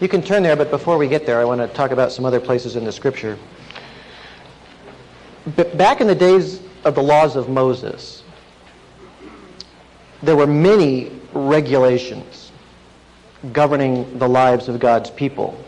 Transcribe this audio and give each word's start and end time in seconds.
You 0.00 0.08
can 0.08 0.22
turn 0.22 0.42
there, 0.42 0.56
but 0.56 0.70
before 0.70 0.96
we 0.96 1.08
get 1.08 1.26
there, 1.26 1.40
I 1.40 1.44
want 1.44 1.60
to 1.60 1.68
talk 1.68 1.90
about 1.90 2.10
some 2.10 2.24
other 2.24 2.40
places 2.40 2.74
in 2.74 2.84
the 2.84 2.92
Scripture. 2.92 3.38
But 5.56 5.76
back 5.76 6.00
in 6.00 6.06
the 6.06 6.14
days 6.14 6.62
of 6.84 6.94
the 6.94 7.02
laws 7.02 7.36
of 7.36 7.50
Moses, 7.50 8.22
there 10.22 10.36
were 10.36 10.46
many 10.46 11.12
regulations 11.34 12.50
governing 13.52 14.18
the 14.18 14.28
lives 14.28 14.70
of 14.70 14.80
God's 14.80 15.10
people. 15.10 15.62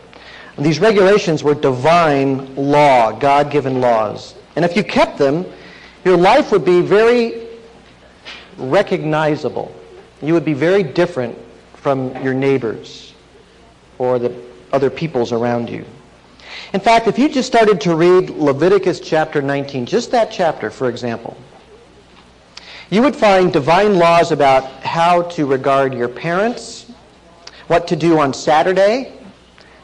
These 0.57 0.79
regulations 0.79 1.43
were 1.43 1.53
divine 1.53 2.55
law, 2.55 3.11
God 3.11 3.51
given 3.51 3.81
laws. 3.81 4.33
And 4.55 4.65
if 4.65 4.75
you 4.75 4.83
kept 4.83 5.19
them, 5.19 5.45
your 6.05 6.17
life 6.17 6.51
would 6.51 6.65
be 6.65 6.81
very 6.81 7.47
recognizable. 8.57 9.73
You 10.23 10.33
would 10.33 10.45
be 10.45 10.53
very 10.53 10.81
different 10.81 11.37
from 11.75 12.15
your 12.23 12.33
neighbors 12.33 13.12
or 13.97 14.19
the 14.19 14.33
other 14.71 14.89
peoples 14.89 15.31
around 15.31 15.69
you. 15.69 15.85
In 16.73 16.79
fact, 16.79 17.07
if 17.07 17.19
you 17.19 17.29
just 17.29 17.47
started 17.47 17.79
to 17.81 17.95
read 17.95 18.29
Leviticus 18.31 18.99
chapter 18.99 19.41
19, 19.41 19.85
just 19.85 20.11
that 20.11 20.31
chapter, 20.31 20.69
for 20.69 20.89
example, 20.89 21.37
you 22.89 23.01
would 23.01 23.15
find 23.15 23.51
divine 23.51 23.97
laws 23.97 24.31
about 24.31 24.65
how 24.83 25.23
to 25.23 25.45
regard 25.45 25.93
your 25.93 26.09
parents, 26.09 26.91
what 27.67 27.87
to 27.87 27.95
do 27.95 28.19
on 28.19 28.33
Saturday. 28.33 29.13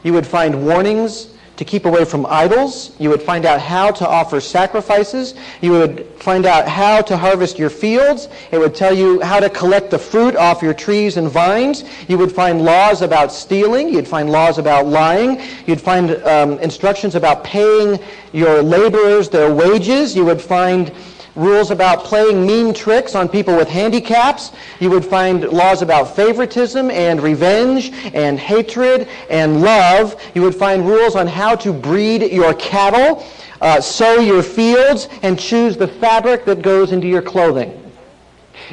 You 0.04 0.14
would 0.14 0.28
find 0.28 0.66
warnings 0.66 1.29
to 1.60 1.66
keep 1.66 1.84
away 1.84 2.06
from 2.06 2.26
idols. 2.26 2.96
You 3.00 3.10
would 3.10 3.22
find 3.22 3.46
out 3.46 3.60
how 3.60 3.92
to 3.92 4.08
offer 4.08 4.40
sacrifices. 4.40 5.34
You 5.60 5.72
would 5.72 6.06
find 6.16 6.46
out 6.46 6.70
how 6.70 7.02
to 7.02 7.18
harvest 7.18 7.60
your 7.60 7.70
fields. 7.70 8.30
It 8.52 8.60
would 8.60 8.74
tell 8.74 8.94
you 8.96 9.20
how 9.20 9.42
to 9.42 9.50
collect 9.50 9.92
the 9.92 10.00
fruit 10.00 10.38
off 10.38 10.62
your 10.62 10.74
trees 10.74 11.18
and 11.18 11.28
vines. 11.30 11.84
You 12.08 12.18
would 12.18 12.32
find 12.32 12.62
laws 12.62 13.02
about 13.02 13.34
stealing. 13.34 13.90
You'd 13.90 14.08
find 14.08 14.30
laws 14.30 14.58
about 14.58 14.88
lying. 14.88 15.42
You'd 15.66 15.82
find 15.82 16.12
um, 16.24 16.54
instructions 16.60 17.16
about 17.16 17.44
paying 17.44 18.00
your 18.32 18.64
laborers 18.64 19.28
their 19.28 19.54
wages. 19.54 20.16
You 20.16 20.24
would 20.24 20.42
find 20.42 20.94
rules 21.40 21.72
about 21.72 22.04
playing 22.04 22.46
mean 22.46 22.74
tricks 22.74 23.16
on 23.16 23.30
people 23.30 23.56
with 23.56 23.68
handicaps. 23.68 24.52
You 24.80 24.90
would 24.90 25.06
find 25.06 25.44
laws 25.50 25.82
about 25.82 26.16
favoritism 26.16 26.92
and 26.92 27.22
revenge 27.22 27.92
and 28.14 28.38
hatred 28.38 29.08
and 29.30 29.62
love. 29.62 30.22
You 30.36 30.42
would 30.42 30.56
find 30.56 30.86
rules 30.86 31.16
on 31.16 31.28
how 31.28 31.56
to 31.56 31.72
breed 31.72 32.24
your 32.32 32.54
cattle, 32.56 33.26
uh, 33.62 33.80
sow 33.80 34.20
your 34.20 34.44
fields, 34.44 35.08
and 35.24 35.40
choose 35.40 35.78
the 35.78 35.88
fabric 35.88 36.46
that 36.46 36.62
goes 36.62 36.92
into 36.92 37.08
your 37.08 37.22
clothing. 37.22 37.76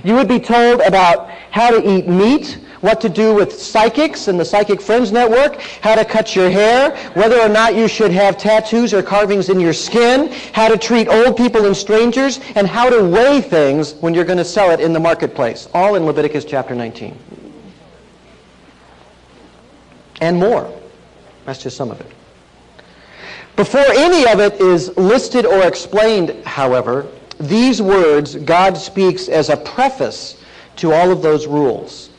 You 0.05 0.15
would 0.15 0.29
be 0.29 0.41
told 0.41 0.81
about 0.81 1.31
how 1.51 1.71
to 1.71 1.89
eat 1.89 2.07
meat, 2.09 2.59
what 2.81 3.01
to 3.01 3.09
do 3.09 3.35
with 3.35 3.53
psychics 3.53 4.29
and 4.29 4.39
the 4.39 4.45
Psychic 4.45 4.81
Friends 4.81 5.13
Network, 5.13 5.61
how 5.61 5.95
to 5.95 6.05
cut 6.05 6.37
your 6.37 6.51
hair, 6.51 6.97
whether 7.15 7.39
or 7.41 7.49
not 7.49 7.75
you 7.75 7.89
should 7.89 8.11
have 8.11 8.39
tattoos 8.39 8.93
or 8.93 9.03
carvings 9.03 9.49
in 9.49 9.61
your 9.61 9.73
skin, 9.73 10.31
how 10.53 10.69
to 10.69 10.77
treat 10.77 11.09
old 11.09 11.37
people 11.37 11.67
and 11.67 11.77
strangers, 11.77 12.41
and 12.55 12.67
how 12.67 12.89
to 12.91 13.03
weigh 13.03 13.41
things 13.41 13.95
when 13.95 14.15
you're 14.15 14.25
going 14.25 14.39
to 14.39 14.45
sell 14.45 14.71
it 14.71 14.81
in 14.81 14.93
the 14.93 15.01
marketplace. 15.01 15.69
All 15.75 15.95
in 15.95 16.05
Leviticus 16.05 16.45
chapter 16.45 16.75
19. 16.75 17.17
And 20.21 20.37
more. 20.37 20.73
That's 21.45 21.63
just 21.63 21.77
some 21.77 21.91
of 21.91 22.01
it. 22.01 22.11
Before 23.55 23.81
any 23.81 24.31
of 24.31 24.41
it 24.41 24.61
is 24.61 24.95
listed 24.99 25.47
or 25.47 25.67
explained, 25.67 26.45
however, 26.45 27.07
these 27.39 27.81
words 27.81 28.35
God 28.35 28.77
speaks 28.77 29.29
as 29.29 29.49
a 29.49 29.57
preface 29.57 30.43
to 30.77 30.93
all 30.93 31.11
of 31.11 31.23
those 31.23 31.47
rules. 31.47 32.11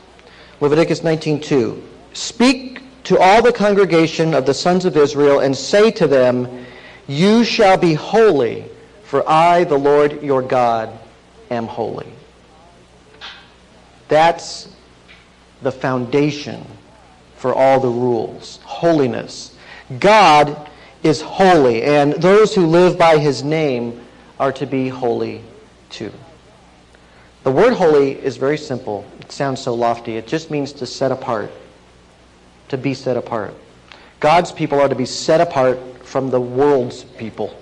Leviticus 0.59 1.01
19:2. 1.01 1.81
Speak 2.13 2.81
to 3.03 3.17
all 3.19 3.41
the 3.41 3.53
congregation 3.53 4.33
of 4.33 4.45
the 4.45 4.53
sons 4.53 4.85
of 4.85 4.97
Israel 4.97 5.39
and 5.39 5.55
say 5.55 5.91
to 5.91 6.07
them, 6.07 6.65
You 7.07 7.43
shall 7.43 7.77
be 7.77 7.93
holy, 7.93 8.65
for 9.03 9.27
I, 9.29 9.63
the 9.63 9.77
Lord 9.77 10.21
your 10.23 10.41
God, 10.41 10.89
am 11.51 11.67
holy. 11.67 12.07
That's 14.07 14.69
the 15.61 15.71
foundation 15.71 16.65
for 17.35 17.53
all 17.53 17.79
the 17.79 17.87
rules. 17.87 18.59
Holiness. 18.63 19.55
God 19.99 20.69
is 21.03 21.21
holy, 21.21 21.83
and 21.83 22.13
those 22.13 22.53
who 22.53 22.65
live 22.65 22.97
by 22.97 23.17
his 23.17 23.43
name 23.43 24.01
are 24.39 24.51
to 24.53 24.65
be 24.65 24.89
holy 24.89 25.41
too. 25.89 26.11
The 27.43 27.51
word 27.51 27.73
holy 27.73 28.11
is 28.11 28.37
very 28.37 28.57
simple. 28.57 29.05
It 29.27 29.33
sounds 29.33 29.61
so 29.61 29.73
lofty. 29.73 30.15
It 30.15 30.25
just 30.25 30.49
means 30.49 30.71
to 30.71 30.85
set 30.85 31.11
apart, 31.11 31.51
to 32.69 32.77
be 32.77 32.93
set 32.93 33.17
apart. 33.17 33.53
God's 34.21 34.53
people 34.53 34.79
are 34.79 34.87
to 34.87 34.95
be 34.95 35.05
set 35.05 35.41
apart 35.41 35.77
from 36.05 36.29
the 36.29 36.39
world's 36.39 37.03
people. 37.03 37.53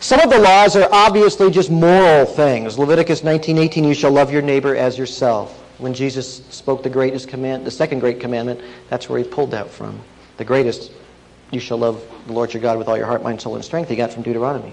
Some 0.00 0.20
of 0.20 0.30
the 0.30 0.38
laws 0.38 0.76
are 0.76 0.88
obviously 0.90 1.50
just 1.50 1.70
moral 1.70 2.24
things. 2.24 2.78
Leviticus 2.78 3.20
19:18, 3.20 3.84
you 3.84 3.92
shall 3.92 4.12
love 4.12 4.32
your 4.32 4.40
neighbor 4.40 4.74
as 4.74 4.96
yourself. 4.96 5.62
When 5.76 5.92
Jesus 5.92 6.42
spoke 6.48 6.82
the 6.82 6.88
greatest 6.88 7.28
command, 7.28 7.66
the 7.66 7.70
second 7.70 7.98
great 7.98 8.18
commandment, 8.18 8.62
that's 8.88 9.10
where 9.10 9.18
he 9.18 9.26
pulled 9.26 9.50
that 9.50 9.68
from. 9.68 10.00
The 10.38 10.44
greatest, 10.44 10.90
you 11.50 11.60
shall 11.60 11.76
love 11.76 12.02
the 12.26 12.32
Lord 12.32 12.54
your 12.54 12.62
God 12.62 12.78
with 12.78 12.88
all 12.88 12.96
your 12.96 13.06
heart, 13.06 13.22
mind, 13.22 13.42
soul, 13.42 13.56
and 13.56 13.64
strength, 13.64 13.90
he 13.90 13.96
got 13.96 14.10
from 14.10 14.22
Deuteronomy. 14.22 14.72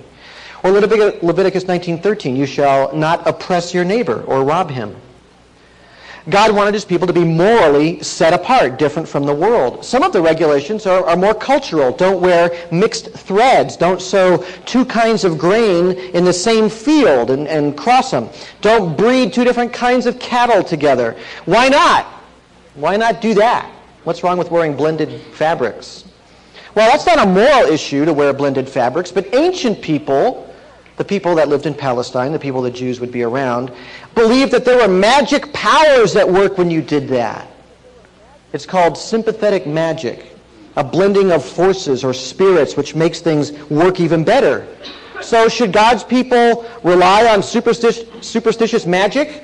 Or 0.64 0.72
Leviticus 0.72 1.66
19:13, 1.66 2.38
you 2.38 2.46
shall 2.46 2.96
not 2.96 3.28
oppress 3.28 3.74
your 3.74 3.84
neighbor 3.84 4.24
or 4.26 4.44
rob 4.44 4.72
him. 4.72 4.96
God 6.30 6.56
wanted 6.56 6.74
his 6.74 6.86
people 6.86 7.06
to 7.06 7.14
be 7.14 7.24
morally 7.24 8.02
set 8.02 8.34
apart, 8.34 8.80
different 8.80 9.08
from 9.08 9.26
the 9.26 9.34
world. 9.34 9.86
Some 9.86 10.02
of 10.02 10.12
the 10.12 10.22
regulations 10.22 10.88
are, 10.88 11.06
are, 11.06 11.16
more 11.16 11.36
cultural. 11.36 11.92
Don't 11.92 12.20
wear 12.20 12.68
mixed 12.72 13.12
threads. 13.12 13.78
Don't 13.78 14.02
sow 14.02 14.38
two 14.66 14.86
kinds 14.86 15.24
of 15.24 15.38
grain 15.38 15.92
in 15.92 16.26
the 16.26 16.34
same 16.34 16.68
field 16.68 17.30
and, 17.30 17.48
and 17.48 17.78
cross 17.78 18.10
them. 18.10 18.30
Don't 18.62 18.98
breed 18.98 19.34
two 19.34 19.44
different 19.44 19.72
kinds 19.72 20.08
of 20.08 20.18
cattle 20.18 20.64
together. 20.64 21.16
Why 21.46 21.70
not? 21.70 22.06
Why 22.74 22.98
not 22.98 23.22
do 23.22 23.36
that? 23.36 23.72
What's 24.04 24.24
wrong 24.24 24.38
with 24.38 24.50
wearing 24.50 24.76
blended 24.76 25.22
fabrics? 25.34 26.06
Well, 26.74 26.90
that's 26.90 27.06
not 27.06 27.20
a 27.20 27.30
moral 27.30 27.72
issue 27.72 28.04
to 28.04 28.14
wear 28.14 28.34
blended 28.34 28.68
fabrics, 28.68 29.12
but 29.12 29.34
ancient 29.34 29.82
people 29.82 30.54
the 30.98 31.06
people 31.06 31.36
that 31.36 31.50
lived 31.50 31.66
in 31.66 31.74
Palestine, 31.74 32.32
the 32.32 32.40
people 32.40 32.62
the 32.62 32.72
Jews 32.72 33.00
would 33.00 33.12
be 33.12 33.24
around, 33.24 33.72
believed 34.14 34.52
that 34.52 34.64
there 34.64 34.78
were 34.78 34.88
magic 34.88 35.52
powers 35.52 36.16
at 36.16 36.28
work 36.28 36.58
when 36.58 36.72
you 36.72 36.82
did 36.82 37.08
that. 37.10 37.48
It's 38.54 38.66
called 38.66 38.98
sympathetic 38.98 39.68
magic, 39.68 40.26
a 40.78 40.84
blending 40.84 41.32
of 41.32 41.44
forces 41.44 42.04
or 42.04 42.14
spirits 42.14 42.78
which 42.78 42.96
makes 42.96 43.20
things 43.20 43.52
work 43.70 44.00
even 44.00 44.24
better. 44.24 44.68
So 45.22 45.50
should 45.50 45.74
God's 45.74 46.04
people 46.04 46.66
rely 46.84 47.26
on 47.26 47.44
superstitious, 47.44 48.06
superstitious 48.26 48.86
magic 48.86 49.44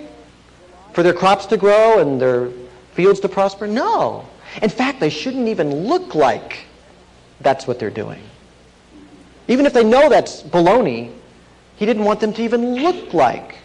for 0.94 1.04
their 1.04 1.14
crops 1.14 1.46
to 1.48 1.58
grow 1.58 2.00
and 2.00 2.22
their 2.22 2.50
fields 2.94 3.20
to 3.22 3.30
prosper? 3.30 3.68
No. 3.68 4.26
In 4.62 4.70
fact, 4.70 5.00
they 5.00 5.10
shouldn't 5.10 5.48
even 5.48 5.88
look 5.88 6.16
like 6.16 6.66
that's 7.42 7.68
what 7.68 7.80
they're 7.80 7.90
doing. 7.90 8.22
Even 9.48 9.66
if 9.66 9.74
they 9.74 9.84
know 9.84 10.08
that's 10.08 10.44
baloney, 10.44 11.12
he 11.82 11.88
didn't 11.88 12.04
want 12.04 12.20
them 12.20 12.32
to 12.32 12.44
even 12.44 12.76
look 12.76 13.12
like 13.12 13.58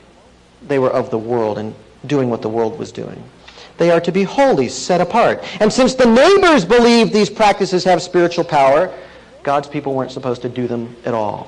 they 0.67 0.79
were 0.79 0.89
of 0.89 1.11
the 1.11 1.19
world 1.19 1.59
and 1.59 1.75
doing 2.07 2.31
what 2.31 2.41
the 2.41 2.49
world 2.49 2.79
was 2.79 2.91
doing. 2.91 3.23
They 3.77 3.91
are 3.91 4.01
to 4.01 4.11
be 4.11 4.23
holy, 4.23 4.71
set 4.71 5.03
apart. 5.03 5.45
And 5.61 5.71
since 5.71 5.95
the 5.95 6.07
neighbors 6.07 6.65
believed 6.65 7.13
these 7.13 7.29
practices 7.29 7.85
have 7.85 8.01
spiritual 8.01 8.45
power, 8.45 8.91
God's 9.43 9.69
people 9.69 9.93
weren't 9.93 10.13
supposed 10.13 10.41
to 10.41 10.49
do 10.49 10.67
them 10.67 10.97
at 11.05 11.13
all. 11.13 11.47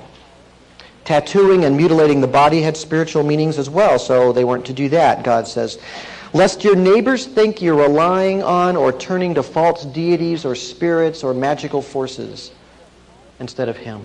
Tattooing 1.06 1.64
and 1.64 1.74
mutilating 1.74 2.20
the 2.20 2.26
body 2.26 2.60
had 2.60 2.76
spiritual 2.76 3.22
meanings 3.22 3.58
as 3.58 3.70
well, 3.70 3.98
so 3.98 4.34
they 4.34 4.44
weren't 4.44 4.66
to 4.66 4.74
do 4.74 4.90
that, 4.90 5.24
God 5.24 5.48
says. 5.48 5.78
Lest 6.34 6.64
your 6.64 6.76
neighbors 6.76 7.24
think 7.24 7.62
you're 7.62 7.76
relying 7.76 8.42
on 8.42 8.76
or 8.76 8.92
turning 8.92 9.34
to 9.36 9.42
false 9.42 9.86
deities 9.86 10.44
or 10.44 10.54
spirits 10.54 11.24
or 11.24 11.32
magical 11.32 11.80
forces 11.80 12.52
instead 13.40 13.70
of 13.70 13.78
Him. 13.78 14.04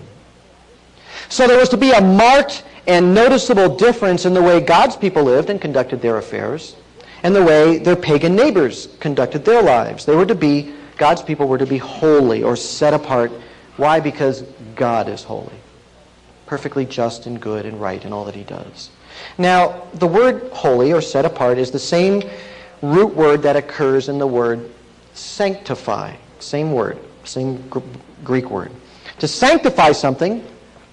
So 1.28 1.46
there 1.46 1.58
was 1.58 1.68
to 1.70 1.76
be 1.76 1.92
a 1.92 2.00
marked 2.00 2.64
and 2.86 3.14
noticeable 3.14 3.76
difference 3.76 4.26
in 4.26 4.34
the 4.34 4.42
way 4.42 4.60
God's 4.60 4.96
people 4.96 5.24
lived 5.24 5.50
and 5.50 5.60
conducted 5.60 6.00
their 6.02 6.18
affairs 6.18 6.76
and 7.22 7.34
the 7.34 7.42
way 7.42 7.78
their 7.78 7.96
pagan 7.96 8.36
neighbors 8.36 8.88
conducted 9.00 9.44
their 9.44 9.62
lives. 9.62 10.04
They 10.04 10.14
were 10.14 10.26
to 10.26 10.34
be, 10.34 10.74
God's 10.98 11.22
people 11.22 11.48
were 11.48 11.58
to 11.58 11.66
be 11.66 11.78
holy 11.78 12.42
or 12.42 12.54
set 12.54 12.92
apart. 12.92 13.32
Why? 13.76 14.00
Because 14.00 14.42
God 14.76 15.08
is 15.08 15.22
holy. 15.22 15.54
Perfectly 16.46 16.84
just 16.84 17.26
and 17.26 17.40
good 17.40 17.64
and 17.64 17.80
right 17.80 18.04
in 18.04 18.12
all 18.12 18.26
that 18.26 18.34
he 18.34 18.44
does. 18.44 18.90
Now, 19.38 19.86
the 19.94 20.06
word 20.06 20.50
holy 20.52 20.92
or 20.92 21.00
set 21.00 21.24
apart 21.24 21.56
is 21.56 21.70
the 21.70 21.78
same 21.78 22.22
root 22.82 23.14
word 23.14 23.42
that 23.42 23.56
occurs 23.56 24.10
in 24.10 24.18
the 24.18 24.26
word 24.26 24.70
sanctify. 25.14 26.14
Same 26.40 26.72
word, 26.72 26.98
same 27.24 27.70
Greek 28.22 28.50
word. 28.50 28.70
To 29.20 29.28
sanctify 29.28 29.92
something 29.92 30.44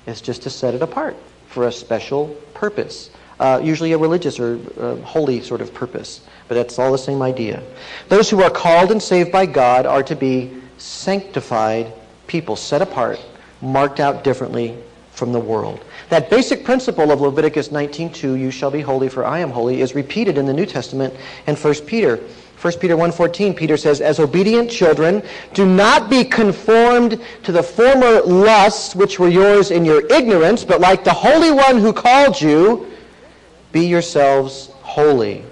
it's 0.05 0.21
just 0.21 0.43
to 0.43 0.49
set 0.49 0.73
it 0.73 0.81
apart 0.81 1.15
for 1.47 1.67
a 1.67 1.71
special 1.71 2.27
purpose, 2.53 3.09
uh, 3.39 3.59
usually 3.63 3.91
a 3.91 3.97
religious 3.97 4.39
or 4.39 4.59
uh, 4.79 4.95
holy 4.97 5.41
sort 5.41 5.61
of 5.61 5.73
purpose. 5.73 6.21
But 6.47 6.55
that's 6.55 6.79
all 6.79 6.91
the 6.91 6.97
same 6.97 7.21
idea. 7.21 7.61
Those 8.09 8.29
who 8.29 8.41
are 8.41 8.49
called 8.49 8.91
and 8.91 9.01
saved 9.01 9.31
by 9.31 9.45
God 9.45 9.85
are 9.85 10.03
to 10.03 10.15
be 10.15 10.51
sanctified 10.77 11.93
people, 12.27 12.55
set 12.55 12.81
apart, 12.81 13.19
marked 13.61 13.99
out 13.99 14.23
differently 14.23 14.77
from 15.11 15.33
the 15.33 15.39
world. 15.39 15.83
That 16.09 16.29
basic 16.29 16.63
principle 16.63 17.11
of 17.11 17.21
Leviticus 17.21 17.69
19:2, 17.69 18.39
you 18.39 18.49
shall 18.49 18.71
be 18.71 18.81
holy 18.81 19.09
for 19.09 19.25
I 19.25 19.39
am 19.39 19.51
holy, 19.51 19.81
is 19.81 19.93
repeated 19.93 20.37
in 20.37 20.45
the 20.45 20.53
New 20.53 20.65
Testament 20.65 21.13
in 21.45 21.55
1 21.55 21.85
Peter. 21.85 22.19
1 22.61 22.73
Peter 22.79 22.95
1:14 22.95 23.55
Peter 23.55 23.75
says 23.75 24.01
as 24.01 24.19
obedient 24.19 24.69
children 24.69 25.23
do 25.53 25.65
not 25.65 26.09
be 26.09 26.23
conformed 26.23 27.19
to 27.43 27.51
the 27.51 27.63
former 27.63 28.21
lusts 28.21 28.95
which 28.95 29.19
were 29.19 29.27
yours 29.27 29.71
in 29.71 29.83
your 29.83 30.05
ignorance 30.07 30.63
but 30.63 30.79
like 30.79 31.03
the 31.03 31.13
holy 31.13 31.51
one 31.51 31.77
who 31.79 31.91
called 31.91 32.39
you 32.39 32.87
be 33.71 33.85
yourselves 33.87 34.69
holy 34.81 35.43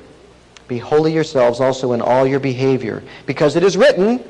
be 0.67 0.77
holy 0.77 1.11
yourselves 1.11 1.59
also 1.59 1.93
in 1.93 2.01
all 2.01 2.27
your 2.27 2.39
behavior 2.39 3.01
because 3.25 3.55
it 3.55 3.63
is 3.63 3.75
written 3.75 4.23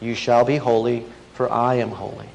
you 0.00 0.14
shall 0.14 0.44
be 0.44 0.56
holy 0.56 1.04
for 1.34 1.50
I 1.52 1.74
am 1.76 1.90
holy 1.90 2.28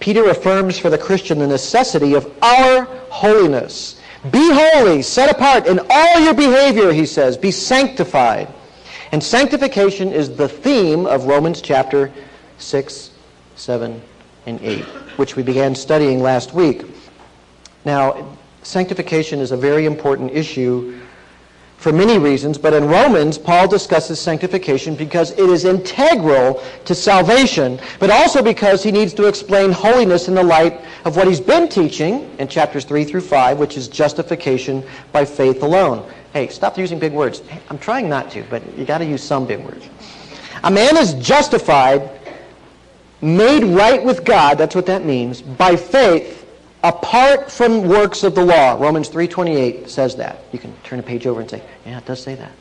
Peter 0.00 0.28
affirms 0.28 0.78
for 0.78 0.90
the 0.90 0.98
Christian 0.98 1.38
the 1.38 1.46
necessity 1.46 2.14
of 2.14 2.30
our 2.42 2.84
holiness. 3.10 4.00
Be 4.30 4.50
holy, 4.52 5.02
set 5.02 5.30
apart 5.30 5.66
in 5.66 5.80
all 5.90 6.20
your 6.20 6.34
behavior, 6.34 6.92
he 6.92 7.06
says. 7.06 7.36
Be 7.36 7.50
sanctified. 7.50 8.48
And 9.12 9.22
sanctification 9.22 10.12
is 10.12 10.36
the 10.36 10.48
theme 10.48 11.06
of 11.06 11.24
Romans 11.24 11.60
chapter 11.60 12.12
6, 12.58 13.10
7, 13.54 14.02
and 14.46 14.60
8, 14.60 14.84
which 15.16 15.36
we 15.36 15.42
began 15.42 15.74
studying 15.74 16.20
last 16.20 16.52
week. 16.54 16.84
Now, 17.84 18.36
sanctification 18.62 19.38
is 19.38 19.52
a 19.52 19.56
very 19.56 19.86
important 19.86 20.32
issue 20.32 20.98
for 21.76 21.92
many 21.92 22.18
reasons, 22.18 22.56
but 22.56 22.72
in 22.72 22.86
Romans, 22.86 23.36
Paul 23.36 23.68
discusses 23.68 24.18
sanctification 24.18 24.96
because 24.96 25.32
it 25.32 25.50
is 25.50 25.64
integral 25.64 26.62
to 26.86 26.94
salvation, 26.94 27.78
but 28.00 28.10
also 28.10 28.42
because 28.42 28.82
he 28.82 28.90
needs 28.90 29.12
to 29.14 29.26
explain 29.26 29.70
holiness 29.70 30.26
in 30.26 30.34
the 30.34 30.42
light 30.42 30.80
of 31.04 31.16
what 31.16 31.28
he's 31.28 31.40
been 31.40 31.68
teaching 31.68 32.34
in 32.38 32.48
chapters 32.48 32.84
3 32.86 33.04
through 33.04 33.20
5, 33.20 33.58
which 33.58 33.76
is 33.76 33.88
justification 33.88 34.82
by 35.12 35.24
faith 35.24 35.62
alone. 35.62 36.10
Hey, 36.36 36.48
stop 36.48 36.76
using 36.76 36.98
big 36.98 37.14
words. 37.14 37.40
I'm 37.70 37.78
trying 37.78 38.10
not 38.10 38.30
to, 38.32 38.42
but 38.50 38.62
you 38.76 38.84
got 38.84 38.98
to 38.98 39.06
use 39.06 39.22
some 39.22 39.46
big 39.46 39.64
words. 39.64 39.88
A 40.64 40.70
man 40.70 40.98
is 40.98 41.14
justified, 41.14 42.10
made 43.22 43.64
right 43.64 44.04
with 44.04 44.22
God, 44.22 44.58
that's 44.58 44.74
what 44.74 44.84
that 44.84 45.02
means, 45.02 45.40
by 45.40 45.76
faith 45.76 46.46
apart 46.84 47.50
from 47.50 47.88
works 47.88 48.22
of 48.22 48.34
the 48.34 48.44
law. 48.44 48.76
Romans 48.78 49.08
3.28 49.08 49.88
says 49.88 50.14
that. 50.16 50.40
You 50.52 50.58
can 50.58 50.74
turn 50.82 50.98
a 50.98 51.02
page 51.02 51.26
over 51.26 51.40
and 51.40 51.48
say, 51.48 51.62
yeah, 51.86 51.96
it 51.96 52.04
does 52.04 52.22
say 52.22 52.34
that. 52.34 52.52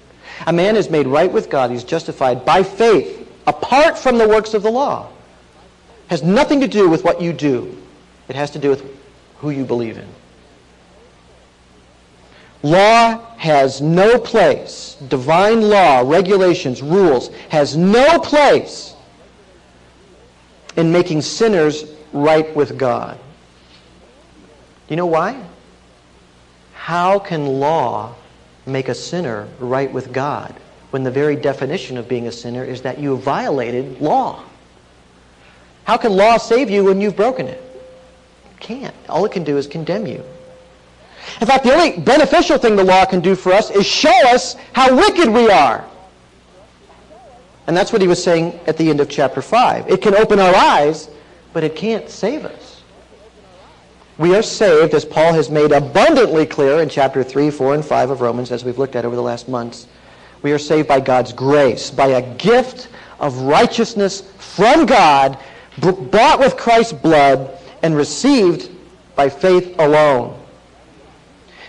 A 0.48 0.54
man 0.54 0.78
is 0.78 0.90
made 0.90 1.06
right 1.06 1.30
with 1.30 1.50
God. 1.50 1.70
He's 1.70 1.84
justified 1.84 2.46
by 2.46 2.64
faith 2.64 3.30
apart 3.46 4.00
from 4.00 4.18
the 4.18 4.26
works 4.26 4.54
of 4.54 4.64
the 4.64 4.72
law. 4.72 5.10
Has 6.08 6.24
nothing 6.24 6.62
to 6.62 6.68
do 6.70 6.90
with 6.90 7.04
what 7.04 7.20
you 7.22 7.34
do. 7.34 7.78
It 8.30 8.38
has 8.38 8.52
to 8.52 8.60
do 8.60 8.70
with 8.70 8.90
who 9.40 9.50
you 9.50 9.66
believe 9.66 9.98
in. 9.98 10.08
Law 12.66 13.20
has 13.38 13.80
no 13.80 14.18
place. 14.18 14.98
Divine 15.08 15.62
law, 15.70 16.02
regulations, 16.04 16.82
rules 16.82 17.30
has 17.50 17.78
no 17.78 18.18
place 18.18 18.96
in 20.76 20.92
making 20.92 21.22
sinners 21.22 21.86
right 22.12 22.56
with 22.56 22.76
God. 22.76 23.20
You 24.90 24.96
know 24.96 25.06
why? 25.06 25.40
How 26.74 27.20
can 27.20 27.46
law 27.46 28.16
make 28.66 28.90
a 28.90 28.96
sinner 28.96 29.48
right 29.60 29.94
with 29.94 30.12
God 30.12 30.56
when 30.90 31.04
the 31.04 31.12
very 31.12 31.36
definition 31.36 31.98
of 31.98 32.10
being 32.10 32.26
a 32.26 32.32
sinner 32.32 32.64
is 32.64 32.82
that 32.82 32.98
you 32.98 33.16
violated 33.16 34.02
law? 34.02 34.44
How 35.84 35.98
can 35.98 36.14
law 36.14 36.38
save 36.38 36.72
you 36.72 36.86
when 36.86 37.00
you've 37.00 37.16
broken 37.16 37.46
it? 37.46 37.62
It 38.50 38.60
can't. 38.60 38.96
All 39.08 39.24
it 39.24 39.32
can 39.32 39.44
do 39.44 39.56
is 39.56 39.68
condemn 39.68 40.08
you. 40.08 40.24
In 41.42 41.48
fact, 41.48 41.64
the 41.64 41.74
only 41.74 41.98
beneficial 42.00 42.58
thing 42.58 42.76
the 42.76 42.84
law 42.84 43.06
can 43.06 43.20
do 43.20 43.36
for 43.36 43.52
us 43.52 43.70
is 43.72 43.86
show 43.86 44.16
us 44.30 44.56
how 44.74 44.96
wicked 44.96 45.30
we 45.30 45.50
are. 45.50 45.86
And 47.68 47.76
that's 47.76 47.92
what 47.92 48.02
he 48.02 48.08
was 48.08 48.24
saying 48.24 48.60
at 48.68 48.78
the 48.78 48.90
end 48.90 49.00
of 49.00 49.10
chapter 49.10 49.42
5. 49.42 49.90
It 49.90 50.02
can 50.02 50.16
open 50.16 50.40
our 50.40 50.56
eyes, 50.56 51.10
but 51.52 51.64
it 51.64 51.76
can't 51.76 52.10
save 52.10 52.46
us. 52.46 52.84
We 54.18 54.36
are 54.36 54.44
saved, 54.44 54.94
as 54.94 55.04
Paul 55.04 55.34
has 55.34 55.50
made 55.50 55.72
abundantly 55.72 56.46
clear 56.46 56.80
in 56.80 56.88
chapter 56.88 57.24
3, 57.24 57.50
4, 57.50 57.74
and 57.74 57.84
5 57.84 58.10
of 58.12 58.22
Romans, 58.22 58.52
as 58.52 58.64
we've 58.64 58.78
looked 58.78 58.96
at 58.96 59.04
over 59.04 59.16
the 59.16 59.22
last 59.22 59.50
months. 59.50 59.88
We 60.42 60.54
are 60.54 60.60
saved 60.60 60.88
by 60.88 61.00
God's 61.00 61.34
grace, 61.34 61.90
by 61.90 62.08
a 62.08 62.36
gift 62.36 62.88
of 63.20 63.36
righteousness 63.42 64.22
from 64.38 64.86
God, 64.86 65.38
bought 65.80 66.40
with 66.40 66.56
Christ's 66.56 66.94
blood, 66.94 67.58
and 67.82 67.96
received 67.96 68.70
by 69.16 69.28
faith 69.28 69.76
alone. 69.80 70.40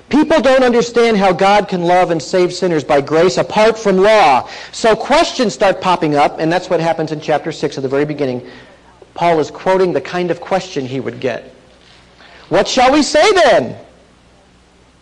People 0.09 0.41
don't 0.41 0.63
understand 0.63 1.17
how 1.17 1.33
God 1.33 1.69
can 1.69 1.83
love 1.83 2.11
and 2.11 2.23
save 2.23 2.53
sinners 2.53 2.85
by 2.85 3.01
grace 3.01 3.39
apart 3.39 3.77
from 3.77 3.97
law. 3.97 4.49
So 4.71 4.95
questions 4.95 5.53
start 5.53 5.81
popping 5.81 6.15
up, 6.15 6.39
and 6.39 6.51
that's 6.53 6.71
what 6.71 6.79
happens 6.79 7.11
in 7.11 7.21
chapter 7.21 7.51
6 7.51 7.77
at 7.77 7.83
the 7.83 7.89
very 7.89 8.05
beginning. 8.05 8.49
Paul 9.15 9.41
is 9.41 9.51
quoting 9.51 9.93
the 9.93 10.01
kind 10.01 10.31
of 10.31 10.41
question 10.41 10.87
he 10.87 11.01
would 11.01 11.19
get. 11.19 11.53
What 12.51 12.69
shall 12.69 12.93
we 12.93 13.03
say 13.03 13.33
then? 13.33 13.77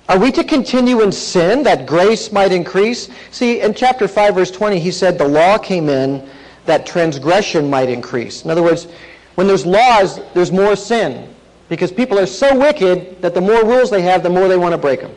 Are 0.09 0.19
we 0.19 0.33
to 0.33 0.45
continue 0.45 1.03
in 1.03 1.13
sin 1.13 1.63
that 1.65 1.87
grace 1.87 2.31
might 2.31 2.53
increase? 2.53 3.09
See, 3.31 3.61
in 3.61 3.75
chapter 3.75 4.07
5, 4.07 4.35
verse 4.35 4.51
20, 4.51 4.79
he 4.79 4.91
said 4.91 5.19
the 5.19 5.29
law 5.29 5.59
came 5.59 5.89
in 5.89 6.27
that 6.67 6.87
transgression 6.87 7.69
might 7.69 7.89
increase. 7.89 8.45
In 8.45 8.51
other 8.51 8.63
words, 8.63 8.87
when 9.35 9.47
there's 9.47 9.67
laws, 9.67 10.21
there's 10.33 10.53
more 10.53 10.77
sin. 10.77 11.34
Because 11.69 11.91
people 11.91 12.19
are 12.19 12.27
so 12.27 12.59
wicked 12.59 13.23
that 13.23 13.35
the 13.35 13.41
more 13.41 13.65
rules 13.65 13.91
they 13.91 14.03
have, 14.03 14.23
the 14.23 14.31
more 14.31 14.49
they 14.49 14.57
want 14.57 14.73
to 14.73 14.79
break 14.79 15.01
them. 15.01 15.13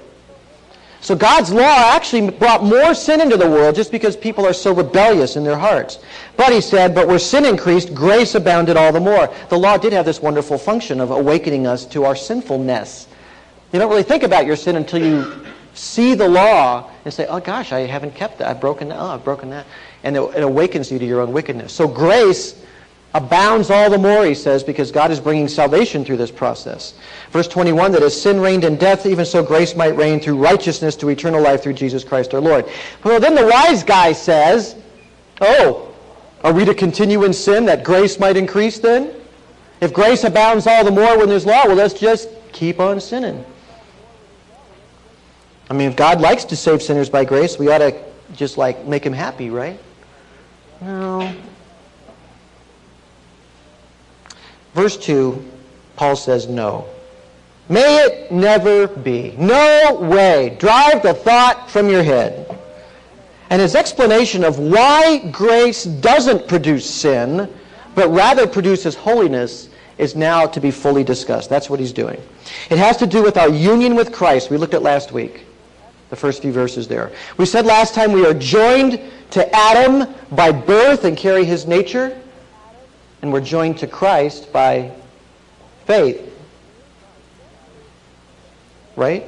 So 1.02 1.16
God's 1.16 1.54
law 1.54 1.94
actually 1.96 2.32
brought 2.32 2.64
more 2.64 2.94
sin 2.94 3.22
into 3.22 3.38
the 3.38 3.50
world 3.50 3.76
just 3.76 3.92
because 3.92 4.18
people 4.18 4.46
are 4.46 4.54
so 4.54 4.74
rebellious 4.74 5.36
in 5.36 5.44
their 5.44 5.58
hearts. 5.58 6.00
But 6.36 6.52
he 6.52 6.60
said, 6.60 6.96
but 6.96 7.08
where 7.08 7.20
sin 7.20 7.46
increased, 7.46 7.94
grace 7.94 8.34
abounded 8.36 8.78
all 8.78 8.92
the 8.92 9.00
more. 9.00 9.34
The 9.50 9.58
law 9.58 9.78
did 9.78 9.94
have 9.94 10.06
this 10.06 10.22
wonderful 10.22 10.58
function 10.58 11.00
of 11.00 11.12
awakening 11.12 11.68
us 11.68 11.86
to 11.88 12.04
our 12.06 12.16
sinfulness. 12.16 13.08
You 13.72 13.80
don't 13.80 13.90
really 13.90 14.04
think 14.04 14.24
about 14.24 14.46
your 14.46 14.56
sin 14.56 14.76
until 14.76 15.02
you 15.02 15.46
see 15.76 16.16
the 16.16 16.28
law 16.28 16.90
and 17.06 17.14
say, 17.14 17.28
oh 17.28 17.40
gosh, 17.40 17.72
I 17.72 17.82
haven't 17.82 18.16
kept 18.16 18.40
that. 18.40 18.48
I've 18.50 18.62
broken 18.62 18.90
that. 18.90 18.98
Oh, 19.00 19.12
I've 19.12 19.24
broken 19.24 19.52
that. 19.52 19.68
And 20.04 20.16
it, 20.16 20.22
it 20.36 20.44
awakens 20.44 20.92
you 20.92 20.98
to 20.98 21.06
your 21.06 21.22
own 21.22 21.32
wickedness. 21.32 21.74
So 21.74 21.88
grace 21.88 22.60
abounds 23.18 23.70
all 23.70 23.90
the 23.90 23.98
more, 23.98 24.26
he 24.26 24.34
says, 24.34 24.64
because 24.64 24.92
God 24.92 25.12
is 25.12 25.20
bringing 25.20 25.48
salvation 25.48 26.06
through 26.06 26.18
this 26.18 26.32
process. 26.32 26.94
Verse 27.32 27.48
21, 27.48 27.92
that 27.94 28.04
as 28.04 28.20
sin 28.20 28.40
reigned 28.40 28.64
in 28.64 28.76
death, 28.76 29.06
even 29.06 29.26
so 29.26 29.44
grace 29.44 29.76
might 29.76 29.96
reign 29.96 30.20
through 30.20 30.38
righteousness 30.38 30.96
to 30.98 31.10
eternal 31.10 31.42
life 31.42 31.64
through 31.64 31.74
Jesus 31.74 32.04
Christ 32.04 32.34
our 32.34 32.42
Lord. 32.42 32.66
Well, 33.04 33.20
then 33.20 33.36
the 33.36 33.46
wise 33.46 33.84
guy 33.84 34.14
says, 34.14 34.76
oh, 35.42 35.94
are 36.44 36.54
we 36.54 36.64
to 36.66 36.74
continue 36.74 37.24
in 37.24 37.34
sin 37.34 37.66
that 37.66 37.84
grace 37.84 38.20
might 38.20 38.38
increase 38.38 38.80
then? 38.80 39.14
If 39.82 39.94
grace 39.94 40.24
abounds 40.24 40.68
all 40.68 40.86
the 40.86 40.92
more 40.92 41.18
when 41.18 41.28
there's 41.28 41.46
law, 41.46 41.66
well, 41.66 41.76
let's 41.76 41.94
just 41.94 42.30
keep 42.52 42.80
on 42.80 43.00
sinning. 43.00 43.44
I 45.70 45.74
mean, 45.74 45.90
if 45.90 45.96
God 45.96 46.22
likes 46.22 46.46
to 46.46 46.56
save 46.56 46.82
sinners 46.82 47.10
by 47.10 47.26
grace, 47.26 47.60
we 47.60 47.70
ought 47.70 47.80
to 47.80 48.00
just 48.34 48.58
like 48.58 48.86
make 48.86 49.06
him 49.06 49.14
happy, 49.14 49.50
right? 49.50 49.80
No, 50.82 51.34
Verse 54.78 54.96
2, 54.96 55.44
Paul 55.96 56.16
says, 56.16 56.48
No. 56.48 56.86
May 57.68 57.98
it 58.06 58.32
never 58.32 58.86
be. 58.86 59.34
No 59.36 59.98
way. 60.00 60.56
Drive 60.60 61.02
the 61.02 61.16
thought 61.16 61.68
from 61.72 61.90
your 61.90 62.04
head. 62.04 62.56
And 63.50 63.60
his 63.60 63.74
explanation 63.74 64.44
of 64.44 64.60
why 64.60 65.30
grace 65.32 65.84
doesn't 65.84 66.48
produce 66.48 66.88
sin, 66.88 67.52
but 67.96 68.08
rather 68.10 68.46
produces 68.46 68.94
holiness, 68.94 69.70
is 69.98 70.16
now 70.16 70.46
to 70.46 70.62
be 70.62 70.70
fully 70.70 71.04
discussed. 71.04 71.50
That's 71.50 71.72
what 71.72 71.80
he's 71.80 71.92
doing. 71.92 72.22
It 72.70 72.78
has 72.78 72.98
to 72.98 73.08
do 73.08 73.24
with 73.24 73.36
our 73.36 73.50
union 73.50 73.96
with 73.96 74.14
Christ. 74.14 74.52
We 74.52 74.58
looked 74.58 74.76
at 74.76 74.84
last 74.84 75.12
week, 75.12 75.48
the 76.12 76.16
first 76.16 76.44
few 76.44 76.52
verses 76.52 76.88
there. 76.88 77.12
We 77.38 77.48
said 77.48 77.66
last 77.66 77.96
time 77.96 78.12
we 78.12 78.28
are 78.28 78.34
joined 78.36 79.02
to 79.32 79.56
Adam 79.56 80.14
by 80.34 80.52
birth 80.52 81.04
and 81.04 81.18
carry 81.18 81.46
his 81.46 81.66
nature 81.66 82.16
and 83.28 83.34
we're 83.34 83.42
joined 83.42 83.78
to 83.80 83.88
Christ 83.88 84.54
by 84.54 84.90
faith. 85.86 86.34
Right? 88.96 89.26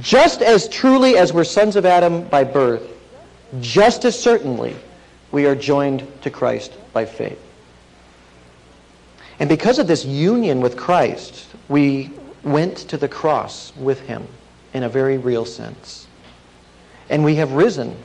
Just 0.00 0.40
as 0.40 0.70
truly 0.70 1.18
as 1.18 1.30
we're 1.30 1.44
sons 1.44 1.76
of 1.76 1.84
Adam 1.84 2.26
by 2.28 2.44
birth, 2.44 2.88
just 3.60 4.06
as 4.06 4.18
certainly 4.18 4.74
we 5.32 5.44
are 5.44 5.54
joined 5.54 6.10
to 6.22 6.30
Christ 6.30 6.72
by 6.94 7.04
faith. 7.04 7.38
And 9.38 9.50
because 9.50 9.78
of 9.78 9.86
this 9.86 10.06
union 10.06 10.62
with 10.62 10.74
Christ, 10.74 11.46
we 11.68 12.10
went 12.42 12.78
to 12.88 12.96
the 12.96 13.08
cross 13.08 13.76
with 13.76 14.00
him 14.00 14.26
in 14.72 14.84
a 14.84 14.88
very 14.88 15.18
real 15.18 15.44
sense. 15.44 16.06
And 17.10 17.22
we 17.22 17.34
have 17.34 17.52
risen 17.52 17.98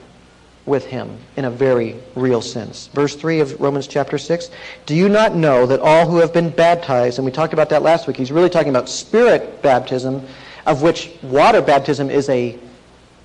with 0.66 0.86
him 0.86 1.18
in 1.36 1.46
a 1.46 1.51
very 1.51 1.96
real 2.16 2.42
sense. 2.42 2.88
Verse 2.88 3.16
3 3.16 3.39
of 3.39 3.60
Romans 3.60 3.88
chapter 3.88 4.18
6 4.18 4.50
Do 4.86 4.96
you 4.96 5.10
not 5.10 5.36
know 5.36 5.66
that 5.66 5.80
all 5.80 6.08
who 6.08 6.18
have 6.18 6.34
been 6.34 6.50
baptized, 6.50 7.18
and 7.18 7.25
we 7.25 7.32
talked 7.32 7.54
about 7.54 7.70
that 7.70 7.82
last 7.82 8.08
week, 8.08 8.18
he's 8.18 8.32
really 8.32 8.50
talking 8.50 8.70
about 8.70 8.89
spirit 8.89 9.62
baptism, 9.62 10.25
of 10.66 10.82
which 10.82 11.12
water 11.24 11.62
baptism 11.62 12.10
is 12.10 12.30
a, 12.30 12.58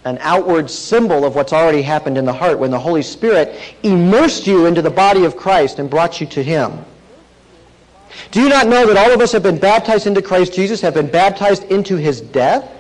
an 0.05 0.19
outward 0.21 0.71
symbol 0.71 1.25
of 1.25 1.35
what's 1.35 1.53
already 1.53 1.83
happened 1.83 2.17
in 2.17 2.25
the 2.25 2.33
heart 2.33 2.59
when 2.59 2.71
the 2.71 2.79
Holy 2.79 3.03
Spirit 3.03 3.59
immersed 3.83 4.47
you 4.47 4.67
into 4.67 4.83
the 4.83 4.91
body 4.91 5.25
of 5.25 5.37
Christ 5.37 5.79
and 5.79 5.91
brought 5.91 6.21
you 6.21 6.27
to 6.29 6.43
him. 6.43 6.85
Do 8.31 8.41
you 8.41 8.49
not 8.49 8.69
know 8.69 8.87
that 8.87 8.97
all 8.97 9.13
of 9.13 9.21
us 9.21 9.33
have 9.33 9.43
been 9.43 9.59
baptized 9.59 10.07
into 10.07 10.23
Christ 10.23 10.55
Jesus, 10.55 10.81
have 10.81 10.95
been 10.95 11.11
baptized 11.11 11.65
into 11.65 11.97
his 11.97 12.21
death? 12.21 12.71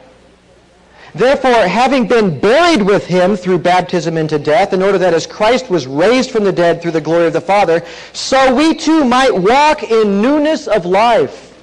Therefore, 1.14 1.68
having 1.68 2.08
been 2.08 2.40
buried 2.40 2.82
with 2.82 3.06
him 3.06 3.36
through 3.36 3.58
baptism 3.58 4.16
into 4.16 4.38
death, 4.38 4.72
in 4.72 4.82
order 4.82 4.98
that 4.98 5.14
as 5.14 5.26
Christ 5.26 5.70
was 5.70 5.86
raised 5.86 6.32
from 6.32 6.42
the 6.42 6.52
dead 6.52 6.82
through 6.82 6.90
the 6.90 7.00
glory 7.00 7.26
of 7.26 7.32
the 7.32 7.40
Father, 7.40 7.84
so 8.12 8.52
we 8.52 8.74
too 8.74 9.04
might 9.04 9.32
walk 9.32 9.84
in 9.84 10.20
newness 10.20 10.66
of 10.66 10.86
life. 10.86 11.62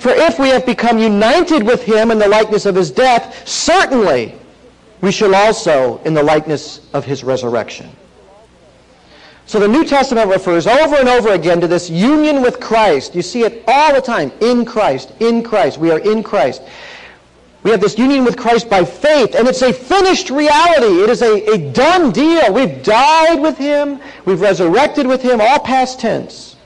For 0.00 0.10
if 0.10 0.38
we 0.38 0.48
have 0.50 0.66
become 0.66 0.98
united 0.98 1.62
with 1.62 1.82
him 1.82 2.10
in 2.10 2.18
the 2.18 2.28
likeness 2.28 2.66
of 2.66 2.74
his 2.74 2.90
death, 2.90 3.48
certainly 3.48 4.34
we 5.00 5.12
shall 5.12 5.34
also 5.34 5.98
in 6.04 6.12
the 6.12 6.22
likeness 6.22 6.80
of 6.92 7.06
his 7.06 7.24
resurrection. 7.24 7.88
So 9.46 9.58
the 9.58 9.68
New 9.68 9.86
Testament 9.86 10.28
refers 10.28 10.66
over 10.66 10.96
and 10.96 11.08
over 11.08 11.30
again 11.30 11.58
to 11.62 11.66
this 11.66 11.88
union 11.88 12.42
with 12.42 12.60
Christ. 12.60 13.14
You 13.14 13.22
see 13.22 13.44
it 13.44 13.64
all 13.66 13.94
the 13.94 14.02
time. 14.02 14.30
In 14.42 14.66
Christ, 14.66 15.12
in 15.20 15.42
Christ. 15.42 15.78
We 15.78 15.90
are 15.90 16.00
in 16.00 16.22
Christ. 16.22 16.60
We 17.62 17.72
have 17.72 17.80
this 17.80 17.98
union 17.98 18.24
with 18.24 18.36
Christ 18.36 18.70
by 18.70 18.84
faith, 18.84 19.34
and 19.34 19.48
it's 19.48 19.62
a 19.62 19.72
finished 19.72 20.30
reality. 20.30 21.02
It 21.02 21.10
is 21.10 21.22
a, 21.22 21.54
a 21.54 21.72
done 21.72 22.12
deal. 22.12 22.52
We've 22.52 22.82
died 22.82 23.40
with 23.40 23.58
Him, 23.58 24.00
we've 24.24 24.40
resurrected 24.40 25.06
with 25.06 25.22
Him, 25.22 25.40
all 25.40 25.58
past 25.58 26.00
tense. 26.00 26.56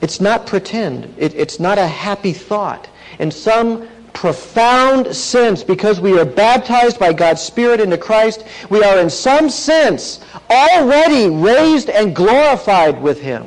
It's 0.00 0.20
not 0.20 0.46
pretend, 0.46 1.14
it, 1.18 1.34
it's 1.34 1.58
not 1.58 1.78
a 1.78 1.86
happy 1.86 2.32
thought. 2.32 2.88
In 3.18 3.30
some 3.30 3.88
profound 4.12 5.14
sense, 5.14 5.62
because 5.62 6.00
we 6.00 6.18
are 6.18 6.24
baptized 6.24 6.98
by 6.98 7.12
God's 7.12 7.40
Spirit 7.40 7.80
into 7.80 7.96
Christ, 7.96 8.44
we 8.70 8.82
are 8.82 8.98
in 8.98 9.10
some 9.10 9.48
sense 9.48 10.20
already 10.50 11.28
raised 11.28 11.90
and 11.90 12.14
glorified 12.14 13.00
with 13.00 13.20
Him. 13.20 13.46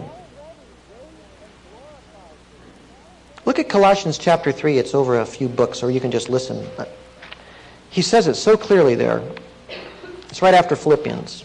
Look 3.46 3.58
at 3.60 3.70
Colossians 3.70 4.18
chapter 4.18 4.52
3. 4.52 4.78
It's 4.78 4.94
over 4.94 5.20
a 5.20 5.26
few 5.26 5.48
books, 5.48 5.82
or 5.82 5.92
you 5.92 6.00
can 6.00 6.12
just 6.12 6.30
listen. 6.30 6.68
He 7.90 8.02
says 8.02 8.28
it 8.28 8.36
so 8.36 8.56
clearly 8.56 8.96
there. 8.96 9.22
It's 10.30 10.42
right 10.42 10.54
after 10.54 10.76
Philippians. 10.76 11.44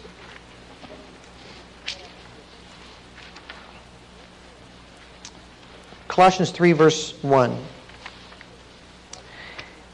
Colossians 6.08 6.50
3, 6.50 6.72
verse 6.72 7.12
1. 7.22 7.56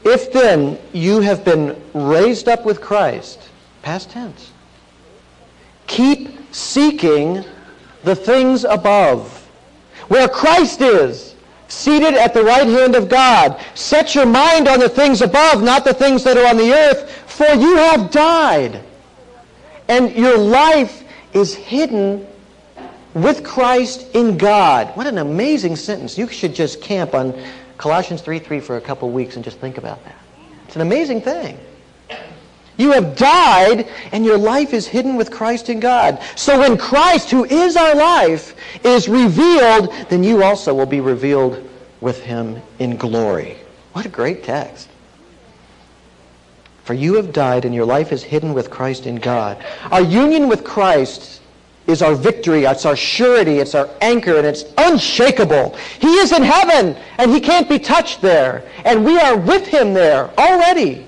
If 0.05 0.31
then 0.33 0.77
you 0.91 1.21
have 1.21 1.45
been 1.45 1.81
raised 1.93 2.49
up 2.49 2.65
with 2.65 2.81
Christ, 2.81 3.49
past 3.81 4.09
tense, 4.09 4.51
keep 5.87 6.53
seeking 6.53 7.43
the 8.03 8.15
things 8.15 8.65
above, 8.65 9.49
where 10.09 10.27
Christ 10.27 10.81
is 10.81 11.32
seated 11.73 12.13
at 12.13 12.33
the 12.33 12.43
right 12.43 12.67
hand 12.67 12.95
of 12.95 13.09
God. 13.09 13.59
Set 13.73 14.15
your 14.15 14.25
mind 14.25 14.67
on 14.67 14.79
the 14.79 14.89
things 14.89 15.21
above, 15.21 15.63
not 15.63 15.83
the 15.83 15.93
things 15.93 16.23
that 16.23 16.37
are 16.37 16.45
on 16.45 16.57
the 16.57 16.71
earth, 16.71 17.11
for 17.27 17.47
you 17.47 17.75
have 17.77 18.11
died. 18.11 18.83
And 19.87 20.15
your 20.15 20.37
life 20.37 21.03
is 21.33 21.55
hidden 21.55 22.27
with 23.13 23.43
Christ 23.43 24.07
in 24.15 24.37
God. 24.37 24.95
What 24.95 25.07
an 25.07 25.17
amazing 25.17 25.75
sentence. 25.75 26.17
You 26.17 26.27
should 26.27 26.55
just 26.55 26.81
camp 26.81 27.13
on 27.13 27.33
Colossians 27.77 28.21
3 28.21 28.39
3 28.39 28.59
for 28.59 28.77
a 28.77 28.81
couple 28.81 29.09
weeks 29.09 29.35
and 29.35 29.43
just 29.43 29.59
think 29.59 29.77
about 29.77 30.03
that. 30.05 30.15
It's 30.65 30.75
an 30.75 30.81
amazing 30.81 31.21
thing. 31.21 31.57
You 32.77 32.91
have 32.91 33.15
died, 33.15 33.87
and 34.11 34.25
your 34.25 34.37
life 34.37 34.73
is 34.73 34.87
hidden 34.87 35.15
with 35.15 35.31
Christ 35.31 35.69
in 35.69 35.79
God. 35.79 36.19
So 36.35 36.59
when 36.59 36.77
Christ, 36.77 37.29
who 37.29 37.45
is 37.45 37.75
our 37.75 37.95
life, 37.95 38.55
is 38.83 39.07
revealed, 39.07 39.93
then 40.09 40.23
you 40.23 40.43
also 40.43 40.73
will 40.73 40.87
be 40.87 40.99
revealed 40.99 41.69
with 42.01 42.21
him 42.21 42.61
in 42.79 42.97
glory. 42.97 43.57
What 43.93 44.05
a 44.05 44.09
great 44.09 44.43
text. 44.43 44.89
For 46.83 46.93
you 46.93 47.13
have 47.15 47.31
died, 47.31 47.63
and 47.65 47.73
your 47.73 47.85
life 47.85 48.11
is 48.11 48.23
hidden 48.23 48.53
with 48.53 48.69
Christ 48.69 49.05
in 49.05 49.15
God. 49.15 49.63
Our 49.91 50.01
union 50.01 50.49
with 50.49 50.63
Christ 50.63 51.41
is 51.85 52.01
our 52.01 52.15
victory, 52.15 52.63
it's 52.63 52.85
our 52.85 52.95
surety, 52.95 53.59
it's 53.59 53.75
our 53.75 53.89
anchor, 54.01 54.37
and 54.37 54.47
it's 54.47 54.63
unshakable. 54.77 55.75
He 55.99 56.15
is 56.15 56.31
in 56.31 56.41
heaven, 56.41 56.97
and 57.17 57.31
he 57.31 57.39
can't 57.39 57.69
be 57.69 57.77
touched 57.77 58.21
there. 58.21 58.63
And 58.83 59.05
we 59.05 59.17
are 59.19 59.37
with 59.37 59.67
him 59.67 59.93
there 59.93 60.31
already. 60.39 61.07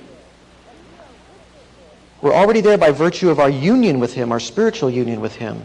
We're 2.25 2.34
already 2.34 2.62
there 2.62 2.79
by 2.79 2.89
virtue 2.89 3.29
of 3.29 3.39
our 3.39 3.51
union 3.51 4.00
with 4.00 4.15
Him, 4.15 4.32
our 4.32 4.39
spiritual 4.39 4.89
union 4.89 5.22
with 5.22 5.36
Him. 5.36 5.63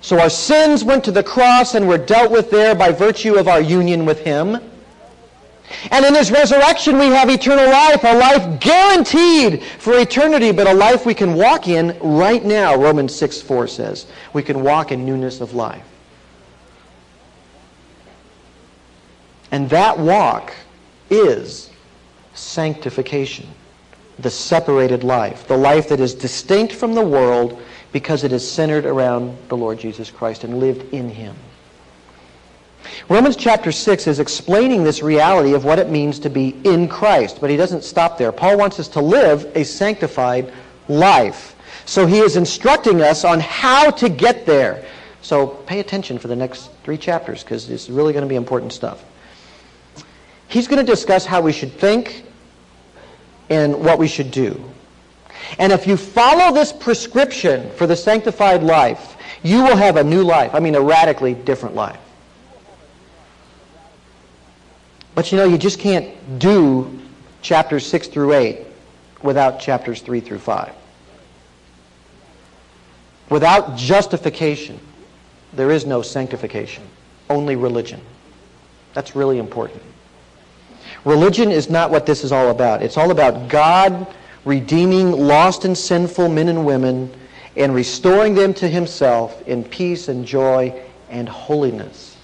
So 0.00 0.18
our 0.18 0.30
sins 0.30 0.82
went 0.82 1.04
to 1.04 1.12
the 1.12 1.22
cross 1.22 1.76
and 1.76 1.86
were 1.86 1.96
dealt 1.96 2.32
with 2.32 2.50
there 2.50 2.74
by 2.74 2.90
virtue 2.90 3.36
of 3.36 3.46
our 3.46 3.60
union 3.60 4.04
with 4.04 4.18
Him. 4.18 4.58
And 5.92 6.04
in 6.04 6.16
His 6.16 6.32
resurrection, 6.32 6.98
we 6.98 7.06
have 7.06 7.30
eternal 7.30 7.70
life, 7.70 8.02
a 8.02 8.16
life 8.16 8.58
guaranteed 8.58 9.62
for 9.62 9.96
eternity, 9.96 10.50
but 10.50 10.66
a 10.66 10.74
life 10.74 11.06
we 11.06 11.14
can 11.14 11.34
walk 11.34 11.68
in 11.68 11.96
right 12.00 12.44
now, 12.44 12.74
Romans 12.74 13.14
6 13.14 13.40
4 13.40 13.68
says. 13.68 14.06
We 14.32 14.42
can 14.42 14.64
walk 14.64 14.90
in 14.90 15.06
newness 15.06 15.40
of 15.40 15.54
life. 15.54 15.86
And 19.52 19.70
that 19.70 19.96
walk 19.96 20.52
is 21.10 21.70
sanctification 22.34 23.46
the 24.18 24.30
separated 24.30 25.04
life, 25.04 25.46
the 25.48 25.56
life 25.56 25.88
that 25.88 26.00
is 26.00 26.14
distinct 26.14 26.72
from 26.72 26.94
the 26.94 27.04
world 27.04 27.60
because 27.92 28.24
it 28.24 28.32
is 28.32 28.48
centered 28.48 28.86
around 28.86 29.36
the 29.48 29.56
Lord 29.56 29.78
Jesus 29.78 30.10
Christ 30.10 30.44
and 30.44 30.58
lived 30.58 30.92
in 30.92 31.08
him. 31.08 31.34
Romans 33.08 33.36
chapter 33.36 33.70
6 33.70 34.06
is 34.06 34.18
explaining 34.18 34.84
this 34.84 35.02
reality 35.02 35.54
of 35.54 35.64
what 35.64 35.78
it 35.78 35.88
means 35.88 36.18
to 36.20 36.30
be 36.30 36.56
in 36.64 36.88
Christ, 36.88 37.40
but 37.40 37.50
he 37.50 37.56
doesn't 37.56 37.84
stop 37.84 38.18
there. 38.18 38.32
Paul 38.32 38.58
wants 38.58 38.80
us 38.80 38.88
to 38.88 39.00
live 39.00 39.50
a 39.56 39.64
sanctified 39.64 40.52
life. 40.88 41.54
So 41.84 42.06
he 42.06 42.18
is 42.18 42.36
instructing 42.36 43.00
us 43.00 43.24
on 43.24 43.40
how 43.40 43.90
to 43.92 44.08
get 44.08 44.46
there. 44.46 44.84
So 45.20 45.46
pay 45.46 45.80
attention 45.80 46.18
for 46.18 46.28
the 46.28 46.36
next 46.36 46.70
three 46.84 46.98
chapters 46.98 47.44
because 47.44 47.70
it's 47.70 47.88
really 47.88 48.12
going 48.12 48.24
to 48.24 48.28
be 48.28 48.36
important 48.36 48.72
stuff. 48.72 49.04
He's 50.48 50.68
going 50.68 50.84
to 50.84 50.90
discuss 50.90 51.24
how 51.24 51.40
we 51.40 51.52
should 51.52 51.72
think 51.72 52.24
and 53.50 53.84
what 53.84 53.98
we 53.98 54.08
should 54.08 54.30
do. 54.30 54.62
And 55.58 55.72
if 55.72 55.86
you 55.86 55.96
follow 55.96 56.54
this 56.54 56.72
prescription 56.72 57.70
for 57.72 57.86
the 57.86 57.96
sanctified 57.96 58.62
life, 58.62 59.16
you 59.42 59.62
will 59.62 59.76
have 59.76 59.96
a 59.96 60.04
new 60.04 60.22
life. 60.22 60.54
I 60.54 60.60
mean, 60.60 60.74
a 60.74 60.80
radically 60.80 61.34
different 61.34 61.74
life. 61.74 61.98
But 65.14 65.30
you 65.30 65.38
know, 65.38 65.44
you 65.44 65.58
just 65.58 65.78
can't 65.78 66.38
do 66.38 67.00
chapters 67.42 67.86
6 67.86 68.08
through 68.08 68.32
8 68.32 68.66
without 69.22 69.60
chapters 69.60 70.00
3 70.00 70.20
through 70.20 70.38
5. 70.38 70.72
Without 73.28 73.76
justification, 73.76 74.78
there 75.52 75.70
is 75.70 75.84
no 75.84 76.02
sanctification, 76.02 76.82
only 77.28 77.56
religion. 77.56 78.00
That's 78.94 79.16
really 79.16 79.38
important. 79.38 79.82
Religion 81.04 81.50
is 81.50 81.68
not 81.68 81.90
what 81.90 82.06
this 82.06 82.22
is 82.24 82.32
all 82.32 82.50
about. 82.50 82.82
It's 82.82 82.96
all 82.96 83.10
about 83.10 83.48
God 83.48 84.06
redeeming 84.44 85.12
lost 85.12 85.64
and 85.64 85.76
sinful 85.76 86.28
men 86.28 86.48
and 86.48 86.64
women 86.64 87.12
and 87.56 87.74
restoring 87.74 88.34
them 88.34 88.54
to 88.54 88.68
himself 88.68 89.46
in 89.46 89.64
peace 89.64 90.08
and 90.08 90.24
joy 90.24 90.82
and 91.10 91.28
holiness. 91.28 92.16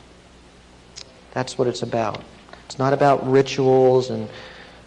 That's 1.33 1.59
what 1.59 1.69
it's 1.69 1.83
about. 1.83 2.23
It's 2.67 2.79
not 2.79 2.93
about 2.93 3.29
rituals 3.31 4.11
and 4.11 4.29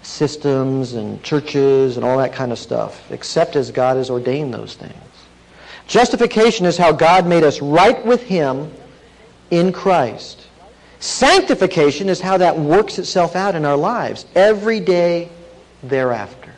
systems 0.03 0.93
and 0.93 1.21
churches 1.23 1.97
and 1.97 2.05
all 2.05 2.17
that 2.17 2.33
kind 2.33 2.51
of 2.51 2.59
stuff, 2.59 3.11
except 3.11 3.55
as 3.55 3.71
God 3.71 3.97
has 3.97 4.09
ordained 4.09 4.53
those 4.53 4.75
things. 4.75 4.93
Justification 5.87 6.65
is 6.65 6.77
how 6.77 6.91
God 6.91 7.27
made 7.27 7.43
us 7.43 7.61
right 7.61 8.03
with 8.05 8.23
him 8.23 8.71
in 9.51 9.71
Christ. 9.71 10.47
Sanctification 11.01 12.07
is 12.07 12.21
how 12.21 12.37
that 12.37 12.57
works 12.57 12.97
itself 12.97 13.35
out 13.35 13.55
in 13.55 13.65
our 13.65 13.75
lives 13.75 14.25
every 14.35 14.79
day 14.79 15.29
thereafter. 15.83 16.53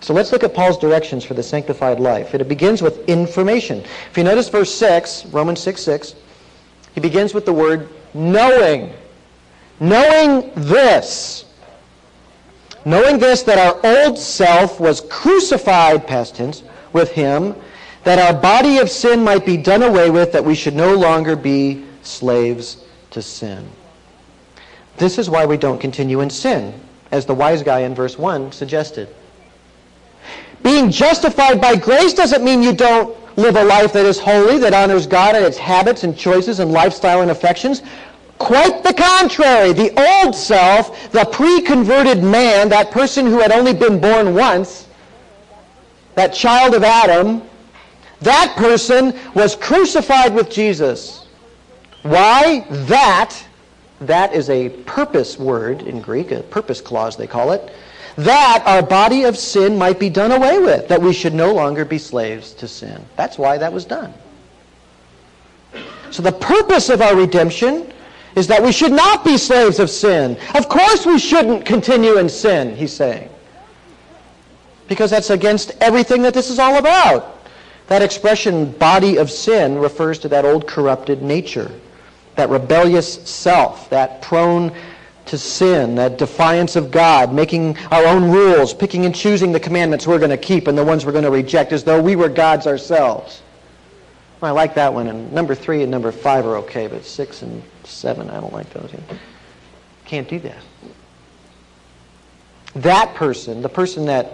So 0.00 0.14
let's 0.14 0.30
look 0.30 0.44
at 0.44 0.54
Paul's 0.54 0.78
directions 0.78 1.24
for 1.24 1.34
the 1.34 1.42
sanctified 1.42 1.98
life. 1.98 2.34
It 2.34 2.48
begins 2.48 2.82
with 2.82 3.08
information. 3.08 3.80
If 4.10 4.16
you 4.16 4.22
notice 4.24 4.48
verse 4.48 4.72
6, 4.74 5.26
Romans 5.26 5.60
6 5.60 5.82
6, 5.82 6.14
he 6.94 7.00
begins 7.00 7.34
with 7.34 7.46
the 7.46 7.52
word 7.52 7.88
knowing. 8.14 8.92
Knowing 9.80 10.52
this, 10.54 11.46
Knowing 12.84 13.18
this, 13.18 13.42
that 13.44 13.58
our 13.58 13.80
old 13.84 14.18
self 14.18 14.80
was 14.80 15.02
crucified, 15.02 16.06
past 16.06 16.36
tense, 16.36 16.62
with 16.92 17.12
him, 17.12 17.54
that 18.04 18.18
our 18.18 18.38
body 18.38 18.78
of 18.78 18.90
sin 18.90 19.22
might 19.22 19.46
be 19.46 19.56
done 19.56 19.82
away 19.82 20.10
with, 20.10 20.32
that 20.32 20.44
we 20.44 20.54
should 20.54 20.74
no 20.74 20.94
longer 20.94 21.36
be 21.36 21.84
slaves 22.02 22.84
to 23.10 23.22
sin. 23.22 23.68
This 24.96 25.18
is 25.18 25.30
why 25.30 25.46
we 25.46 25.56
don't 25.56 25.80
continue 25.80 26.20
in 26.20 26.30
sin, 26.30 26.78
as 27.10 27.26
the 27.26 27.34
wise 27.34 27.62
guy 27.62 27.80
in 27.80 27.94
verse 27.94 28.18
1 28.18 28.52
suggested. 28.52 29.08
Being 30.62 30.90
justified 30.90 31.60
by 31.60 31.76
grace 31.76 32.14
doesn't 32.14 32.44
mean 32.44 32.62
you 32.62 32.72
don't 32.72 33.16
live 33.36 33.56
a 33.56 33.64
life 33.64 33.92
that 33.94 34.06
is 34.06 34.18
holy, 34.18 34.58
that 34.58 34.74
honors 34.74 35.06
God 35.06 35.34
in 35.34 35.42
its 35.42 35.58
habits 35.58 36.04
and 36.04 36.16
choices 36.16 36.60
and 36.60 36.70
lifestyle 36.70 37.22
and 37.22 37.30
affections. 37.30 37.82
Quite 38.38 38.82
the 38.82 38.94
contrary. 38.94 39.72
The 39.72 39.92
old 39.98 40.34
self, 40.34 41.10
the 41.12 41.24
pre-converted 41.24 42.22
man, 42.22 42.68
that 42.68 42.90
person 42.90 43.26
who 43.26 43.40
had 43.40 43.52
only 43.52 43.72
been 43.72 44.00
born 44.00 44.34
once, 44.34 44.86
that 46.14 46.34
child 46.34 46.74
of 46.74 46.84
Adam, 46.84 47.42
that 48.20 48.54
person 48.56 49.18
was 49.34 49.56
crucified 49.56 50.34
with 50.34 50.50
Jesus. 50.50 51.21
Why? 52.02 52.66
That, 52.68 53.36
that 54.00 54.34
is 54.34 54.50
a 54.50 54.68
purpose 54.68 55.38
word 55.38 55.82
in 55.82 56.00
Greek, 56.00 56.30
a 56.32 56.42
purpose 56.42 56.80
clause 56.80 57.16
they 57.16 57.26
call 57.26 57.52
it, 57.52 57.72
that 58.16 58.62
our 58.66 58.82
body 58.82 59.24
of 59.24 59.38
sin 59.38 59.78
might 59.78 59.98
be 59.98 60.10
done 60.10 60.32
away 60.32 60.58
with, 60.58 60.88
that 60.88 61.00
we 61.00 61.12
should 61.12 61.34
no 61.34 61.52
longer 61.52 61.84
be 61.84 61.98
slaves 61.98 62.52
to 62.54 62.68
sin. 62.68 63.02
That's 63.16 63.38
why 63.38 63.58
that 63.58 63.72
was 63.72 63.84
done. 63.84 64.12
So 66.10 66.22
the 66.22 66.32
purpose 66.32 66.90
of 66.90 67.00
our 67.00 67.16
redemption 67.16 67.90
is 68.36 68.46
that 68.48 68.62
we 68.62 68.72
should 68.72 68.92
not 68.92 69.24
be 69.24 69.38
slaves 69.38 69.78
of 69.78 69.88
sin. 69.88 70.36
Of 70.54 70.68
course 70.68 71.06
we 71.06 71.18
shouldn't 71.18 71.64
continue 71.64 72.18
in 72.18 72.28
sin, 72.28 72.76
he's 72.76 72.92
saying. 72.92 73.30
Because 74.88 75.10
that's 75.10 75.30
against 75.30 75.72
everything 75.80 76.22
that 76.22 76.34
this 76.34 76.50
is 76.50 76.58
all 76.58 76.76
about. 76.76 77.46
That 77.86 78.02
expression, 78.02 78.72
body 78.72 79.16
of 79.16 79.30
sin, 79.30 79.78
refers 79.78 80.18
to 80.20 80.28
that 80.28 80.44
old 80.44 80.66
corrupted 80.66 81.22
nature, 81.22 81.70
that 82.36 82.48
rebellious 82.48 83.28
self, 83.28 83.90
that 83.90 84.22
prone 84.22 84.72
to 85.26 85.38
sin, 85.38 85.94
that 85.94 86.18
defiance 86.18 86.76
of 86.76 86.90
God, 86.90 87.32
making 87.32 87.78
our 87.90 88.04
own 88.06 88.30
rules, 88.30 88.74
picking 88.74 89.06
and 89.06 89.14
choosing 89.14 89.52
the 89.52 89.60
commandments 89.60 90.06
we're 90.06 90.18
going 90.18 90.30
to 90.30 90.36
keep 90.36 90.66
and 90.66 90.76
the 90.76 90.84
ones 90.84 91.06
we're 91.06 91.12
going 91.12 91.24
to 91.24 91.30
reject 91.30 91.72
as 91.72 91.84
though 91.84 92.00
we 92.00 92.16
were 92.16 92.28
gods 92.28 92.66
ourselves. 92.66 93.42
I 94.42 94.50
like 94.50 94.74
that 94.74 94.92
one, 94.92 95.06
and 95.06 95.32
number 95.32 95.54
three 95.54 95.82
and 95.82 95.90
number 95.90 96.10
five 96.10 96.44
are 96.46 96.56
okay, 96.58 96.88
but 96.88 97.04
six 97.04 97.42
and 97.42 97.62
seven, 97.84 98.28
I 98.28 98.40
don't 98.40 98.52
like 98.52 98.68
those. 98.70 98.90
Can't 100.04 100.28
do 100.28 100.40
that. 100.40 100.58
That 102.74 103.14
person, 103.14 103.62
the 103.62 103.68
person 103.68 104.06
that 104.06 104.32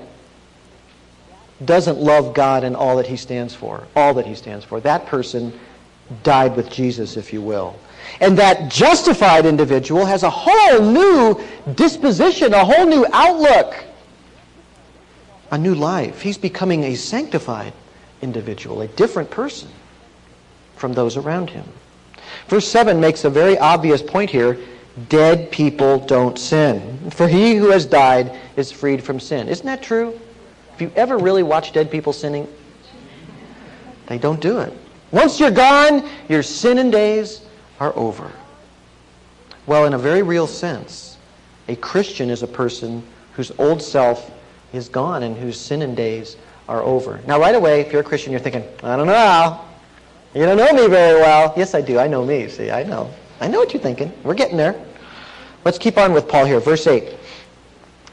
doesn't 1.62 1.98
love 1.98 2.34
God 2.34 2.64
and 2.64 2.74
all 2.74 2.96
that 2.96 3.06
he 3.06 3.16
stands 3.16 3.54
for, 3.54 3.86
all 3.94 4.14
that 4.14 4.26
he 4.26 4.34
stands 4.34 4.64
for, 4.64 4.80
that 4.80 5.06
person 5.06 5.58
died 6.22 6.56
with 6.56 6.70
Jesus, 6.70 7.16
if 7.16 7.32
you 7.32 7.42
will. 7.42 7.78
And 8.20 8.38
that 8.38 8.70
justified 8.70 9.46
individual 9.46 10.04
has 10.06 10.22
a 10.22 10.30
whole 10.30 10.80
new 10.80 11.40
disposition, 11.74 12.54
a 12.54 12.64
whole 12.64 12.86
new 12.86 13.06
outlook, 13.12 13.84
a 15.50 15.58
new 15.58 15.74
life. 15.74 16.20
He's 16.20 16.38
becoming 16.38 16.84
a 16.84 16.94
sanctified 16.94 17.72
individual, 18.22 18.80
a 18.82 18.88
different 18.88 19.30
person 19.30 19.68
from 20.76 20.94
those 20.94 21.16
around 21.16 21.50
him. 21.50 21.64
Verse 22.48 22.66
7 22.66 23.00
makes 23.00 23.24
a 23.24 23.30
very 23.30 23.58
obvious 23.58 24.02
point 24.02 24.30
here. 24.30 24.58
Dead 25.08 25.50
people 25.52 25.98
don't 26.00 26.38
sin. 26.38 27.10
For 27.10 27.28
he 27.28 27.54
who 27.54 27.68
has 27.68 27.86
died 27.86 28.36
is 28.56 28.72
freed 28.72 29.02
from 29.02 29.20
sin. 29.20 29.48
Isn't 29.48 29.66
that 29.66 29.82
true? 29.82 30.18
Have 30.72 30.80
you 30.80 30.92
ever 30.96 31.18
really 31.18 31.42
watched 31.42 31.74
dead 31.74 31.90
people 31.90 32.12
sinning? 32.12 32.48
They 34.06 34.18
don't 34.18 34.40
do 34.40 34.58
it. 34.58 34.72
Once 35.10 35.40
you're 35.40 35.50
gone, 35.50 36.08
your 36.28 36.42
sinning 36.42 36.90
days 36.90 37.42
are 37.80 37.96
over. 37.96 38.30
Well, 39.66 39.86
in 39.86 39.94
a 39.94 39.98
very 39.98 40.22
real 40.22 40.46
sense, 40.46 41.16
a 41.68 41.76
Christian 41.76 42.30
is 42.30 42.42
a 42.42 42.46
person 42.46 43.02
whose 43.34 43.50
old 43.58 43.82
self 43.82 44.30
is 44.72 44.88
gone 44.88 45.22
and 45.22 45.36
whose 45.36 45.58
sinning 45.58 45.94
days 45.94 46.36
are 46.68 46.82
over. 46.82 47.20
Now, 47.26 47.38
right 47.38 47.54
away, 47.54 47.80
if 47.80 47.92
you're 47.92 48.02
a 48.02 48.04
Christian, 48.04 48.32
you're 48.32 48.40
thinking, 48.40 48.64
I 48.82 48.96
don't 48.96 49.06
know. 49.06 49.60
You 50.34 50.44
don't 50.44 50.58
know 50.58 50.72
me 50.72 50.88
very 50.88 51.20
well. 51.20 51.54
Yes, 51.56 51.74
I 51.74 51.80
do. 51.80 51.98
I 51.98 52.06
know 52.06 52.24
me. 52.24 52.48
See, 52.48 52.70
I 52.70 52.82
know. 52.82 53.10
I 53.40 53.48
know 53.48 53.58
what 53.58 53.72
you're 53.72 53.82
thinking. 53.82 54.12
We're 54.24 54.34
getting 54.34 54.56
there. 54.56 54.74
Let's 55.64 55.78
keep 55.78 55.96
on 55.96 56.12
with 56.12 56.28
Paul 56.28 56.44
here. 56.44 56.60
Verse 56.60 56.86
8. 56.86 57.14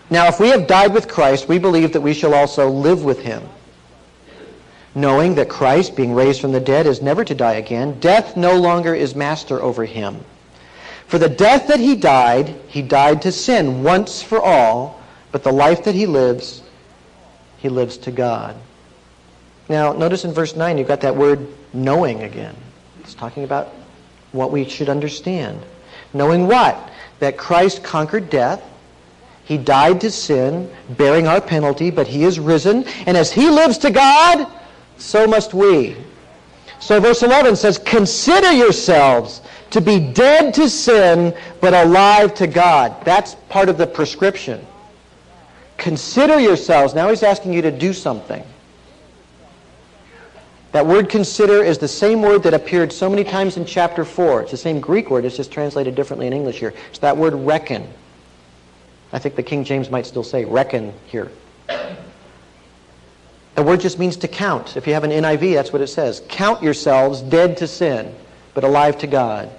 Now, 0.09 0.27
if 0.27 0.39
we 0.39 0.49
have 0.49 0.67
died 0.67 0.93
with 0.93 1.07
Christ, 1.07 1.47
we 1.47 1.57
believe 1.57 1.91
that 1.93 2.01
we 2.01 2.13
shall 2.13 2.33
also 2.33 2.69
live 2.69 3.03
with 3.03 3.19
him. 3.19 3.43
Knowing 4.95 5.35
that 5.35 5.49
Christ, 5.49 5.95
being 5.95 6.13
raised 6.13 6.39
from 6.39 6.53
the 6.53 6.59
dead, 6.59 6.87
is 6.87 7.01
never 7.01 7.25
to 7.25 7.35
die 7.35 7.55
again, 7.55 7.99
death 7.99 8.37
no 8.37 8.57
longer 8.57 8.95
is 8.95 9.13
master 9.13 9.61
over 9.61 9.83
him. 9.83 10.23
For 11.07 11.19
the 11.19 11.29
death 11.29 11.67
that 11.67 11.81
he 11.81 11.95
died, 11.95 12.55
he 12.67 12.81
died 12.81 13.21
to 13.23 13.31
sin 13.31 13.83
once 13.83 14.23
for 14.23 14.41
all, 14.41 15.01
but 15.33 15.43
the 15.43 15.51
life 15.51 15.83
that 15.83 15.95
he 15.95 16.07
lives, 16.07 16.63
he 17.57 17.67
lives 17.67 17.97
to 17.99 18.11
God. 18.11 18.55
Now, 19.67 19.91
notice 19.91 20.23
in 20.23 20.31
verse 20.31 20.55
9, 20.55 20.77
you've 20.77 20.87
got 20.87 21.01
that 21.01 21.15
word 21.15 21.45
knowing 21.73 22.23
again. 22.23 22.55
It's 23.01 23.13
talking 23.13 23.43
about 23.43 23.73
what 24.31 24.51
we 24.51 24.67
should 24.67 24.89
understand. 24.89 25.61
Knowing 26.13 26.47
what? 26.47 26.89
That 27.19 27.37
Christ 27.37 27.83
conquered 27.83 28.29
death. 28.29 28.63
He 29.43 29.57
died 29.57 30.01
to 30.01 30.11
sin, 30.11 30.71
bearing 30.89 31.27
our 31.27 31.41
penalty, 31.41 31.91
but 31.91 32.07
he 32.07 32.23
is 32.23 32.39
risen. 32.39 32.85
And 33.05 33.17
as 33.17 33.31
he 33.31 33.49
lives 33.49 33.77
to 33.79 33.91
God, 33.91 34.47
so 34.97 35.27
must 35.27 35.53
we. 35.53 35.95
So 36.79 36.99
verse 36.99 37.23
11 37.23 37.55
says, 37.55 37.77
Consider 37.77 38.51
yourselves 38.51 39.41
to 39.71 39.81
be 39.81 39.99
dead 39.99 40.53
to 40.53 40.69
sin, 40.69 41.35
but 41.61 41.73
alive 41.73 42.33
to 42.35 42.47
God. 42.47 43.03
That's 43.03 43.35
part 43.49 43.69
of 43.69 43.77
the 43.77 43.87
prescription. 43.87 44.65
Consider 45.77 46.39
yourselves. 46.39 46.93
Now 46.93 47.09
he's 47.09 47.23
asking 47.23 47.53
you 47.53 47.61
to 47.61 47.71
do 47.71 47.91
something. 47.91 48.43
That 50.71 50.85
word 50.85 51.09
consider 51.09 51.63
is 51.63 51.77
the 51.77 51.87
same 51.87 52.21
word 52.21 52.43
that 52.43 52.53
appeared 52.53 52.91
so 52.91 53.09
many 53.09 53.23
times 53.23 53.55
in 53.55 53.65
chapter 53.65 54.03
4. 54.03 54.41
It's 54.41 54.51
the 54.51 54.57
same 54.57 54.81
Greek 54.81 55.09
word, 55.09 55.23
it's 55.23 55.37
just 55.37 55.51
translated 55.51 55.95
differently 55.95 56.27
in 56.27 56.33
English 56.33 56.59
here. 56.59 56.73
It's 56.89 56.99
that 56.99 57.15
word 57.15 57.33
reckon. 57.33 57.87
I 59.13 59.19
think 59.19 59.35
the 59.35 59.43
King 59.43 59.63
James 59.63 59.89
might 59.89 60.05
still 60.05 60.23
say 60.23 60.43
reckon 60.43 60.93
here. 61.05 61.31
Word 63.75 63.81
just 63.81 63.99
means 63.99 64.15
to 64.15 64.29
count. 64.29 64.77
If 64.77 64.87
you 64.87 64.93
have 64.93 65.03
an 65.03 65.11
NIV, 65.11 65.53
that's 65.53 65.73
what 65.73 65.81
it 65.81 65.87
says. 65.87 66.21
Count 66.29 66.63
yourselves 66.63 67.19
dead 67.19 67.57
to 67.57 67.67
sin, 67.67 68.15
but 68.53 68.63
alive 68.63 68.97
to 68.99 69.07
God. 69.07 69.49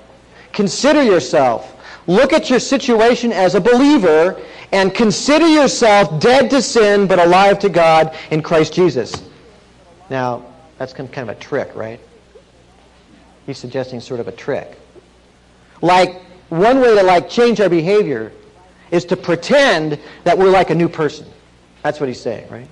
Consider 0.55 1.02
yourself. 1.02 1.76
Look 2.07 2.33
at 2.33 2.48
your 2.48 2.59
situation 2.59 3.31
as 3.31 3.55
a 3.55 3.61
believer 3.61 4.40
and 4.72 4.94
consider 4.94 5.46
yourself 5.46 6.18
dead 6.18 6.48
to 6.48 6.62
sin, 6.62 7.07
but 7.07 7.18
alive 7.18 7.59
to 7.59 7.68
God 7.68 8.16
in 8.31 8.40
Christ 8.40 8.72
Jesus. 8.72 9.22
Now, 10.09 10.46
that's 10.79 10.94
kind 10.94 11.18
of 11.18 11.29
a 11.29 11.35
trick, 11.35 11.74
right? 11.74 12.00
He's 13.44 13.59
suggesting 13.59 14.00
sort 14.00 14.20
of 14.20 14.29
a 14.29 14.33
trick. 14.33 14.79
Like, 15.83 16.22
one 16.48 16.81
way 16.81 16.94
to 16.94 17.02
like 17.02 17.29
change 17.29 17.61
our 17.61 17.68
behavior 17.68 18.33
is 18.90 19.05
to 19.07 19.16
pretend 19.18 20.00
that 20.24 20.38
we're 20.38 20.48
like 20.48 20.70
a 20.70 20.74
new 20.74 20.88
person. 20.88 21.26
That's 21.83 22.00
what 22.00 22.09
he's 22.09 22.20
saying, 22.20 22.48
right? 22.48 22.68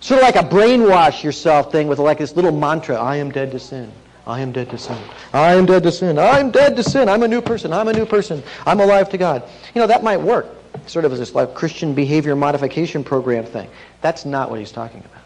Sort 0.00 0.22
of 0.22 0.26
like 0.26 0.36
a 0.36 0.48
brainwash 0.48 1.22
yourself 1.22 1.70
thing 1.70 1.86
with 1.86 1.98
like 1.98 2.18
this 2.18 2.34
little 2.34 2.52
mantra, 2.52 2.96
I 2.96 3.16
am 3.16 3.30
dead 3.30 3.50
to 3.52 3.58
sin. 3.58 3.92
I 4.26 4.40
am 4.40 4.52
dead 4.52 4.70
to 4.70 4.78
sin. 4.78 4.98
I 5.32 5.54
am 5.54 5.66
dead 5.66 5.82
to 5.82 5.92
sin. 5.92 6.18
I'm 6.18 6.50
dead 6.50 6.76
to 6.76 6.82
sin. 6.82 7.08
I'm 7.08 7.22
a 7.22 7.28
new 7.28 7.42
person. 7.42 7.72
I'm 7.72 7.88
a 7.88 7.92
new 7.92 8.06
person. 8.06 8.42
I'm 8.64 8.80
alive 8.80 9.10
to 9.10 9.18
God. 9.18 9.42
You 9.74 9.80
know, 9.80 9.86
that 9.86 10.02
might 10.02 10.18
work. 10.18 10.46
Sort 10.86 11.04
of 11.04 11.12
as 11.12 11.18
this 11.18 11.34
like 11.34 11.54
Christian 11.54 11.94
behavior 11.94 12.36
modification 12.36 13.04
program 13.04 13.44
thing. 13.44 13.68
That's 14.00 14.24
not 14.24 14.50
what 14.50 14.58
he's 14.58 14.72
talking 14.72 15.00
about. 15.00 15.22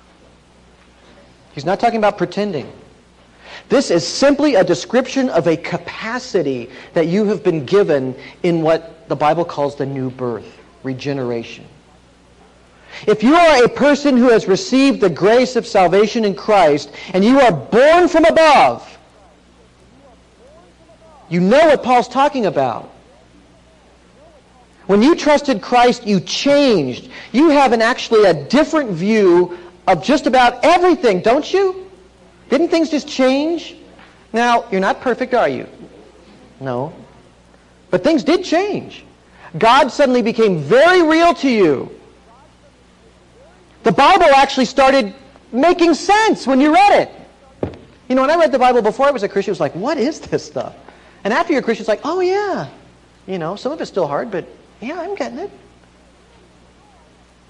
He's 1.54 1.64
not 1.64 1.78
talking 1.78 1.98
about 1.98 2.18
pretending. 2.18 2.72
This 3.68 3.90
is 3.90 4.06
simply 4.06 4.56
a 4.56 4.64
description 4.64 5.28
of 5.28 5.46
a 5.46 5.56
capacity 5.56 6.70
that 6.94 7.06
you 7.06 7.26
have 7.26 7.44
been 7.44 7.64
given 7.64 8.16
in 8.42 8.62
what 8.62 9.08
the 9.08 9.16
Bible 9.16 9.44
calls 9.44 9.76
the 9.76 9.86
new 9.86 10.10
birth, 10.10 10.60
regeneration. 10.82 11.64
If 13.06 13.22
you 13.22 13.34
are 13.34 13.64
a 13.64 13.68
person 13.68 14.16
who 14.16 14.30
has 14.30 14.46
received 14.46 15.00
the 15.00 15.10
grace 15.10 15.56
of 15.56 15.66
salvation 15.66 16.24
in 16.24 16.34
Christ 16.34 16.90
and 17.12 17.24
you 17.24 17.40
are 17.40 17.52
born 17.52 18.08
from 18.08 18.24
above, 18.24 18.98
you 21.28 21.40
know 21.40 21.66
what 21.66 21.82
Paul's 21.82 22.08
talking 22.08 22.46
about. 22.46 22.90
When 24.86 25.02
you 25.02 25.14
trusted 25.14 25.62
Christ, 25.62 26.06
you 26.06 26.20
changed. 26.20 27.08
You 27.32 27.50
have 27.50 27.72
an 27.72 27.80
actually 27.80 28.24
a 28.24 28.34
different 28.34 28.90
view 28.90 29.58
of 29.86 30.02
just 30.02 30.26
about 30.26 30.64
everything, 30.64 31.20
don't 31.20 31.50
you? 31.50 31.90
Didn't 32.50 32.68
things 32.68 32.90
just 32.90 33.08
change? 33.08 33.74
Now, 34.32 34.64
you're 34.70 34.80
not 34.80 35.00
perfect, 35.00 35.32
are 35.32 35.48
you? 35.48 35.66
No. 36.60 36.92
But 37.90 38.04
things 38.04 38.24
did 38.24 38.44
change. 38.44 39.04
God 39.56 39.90
suddenly 39.90 40.22
became 40.22 40.58
very 40.58 41.02
real 41.02 41.32
to 41.34 41.48
you. 41.48 41.90
The 43.84 43.92
Bible 43.92 44.24
actually 44.34 44.64
started 44.64 45.14
making 45.52 45.94
sense 45.94 46.46
when 46.46 46.60
you 46.60 46.72
read 46.72 47.02
it. 47.02 47.74
You 48.08 48.14
know, 48.14 48.22
when 48.22 48.30
I 48.30 48.36
read 48.36 48.50
the 48.50 48.58
Bible 48.58 48.82
before 48.82 49.06
I 49.06 49.10
was 49.10 49.22
a 49.22 49.28
Christian, 49.28 49.50
it 49.50 49.52
was 49.52 49.60
like, 49.60 49.74
what 49.74 49.98
is 49.98 50.20
this 50.20 50.44
stuff? 50.44 50.74
And 51.22 51.32
after 51.32 51.52
you're 51.52 51.60
a 51.60 51.64
Christian, 51.64 51.82
it's 51.82 51.88
like, 51.88 52.00
oh 52.04 52.20
yeah. 52.20 52.68
You 53.26 53.38
know, 53.38 53.56
some 53.56 53.72
of 53.72 53.80
it's 53.80 53.90
still 53.90 54.06
hard, 54.06 54.30
but 54.30 54.46
yeah, 54.80 55.00
I'm 55.00 55.14
getting 55.14 55.38
it. 55.38 55.50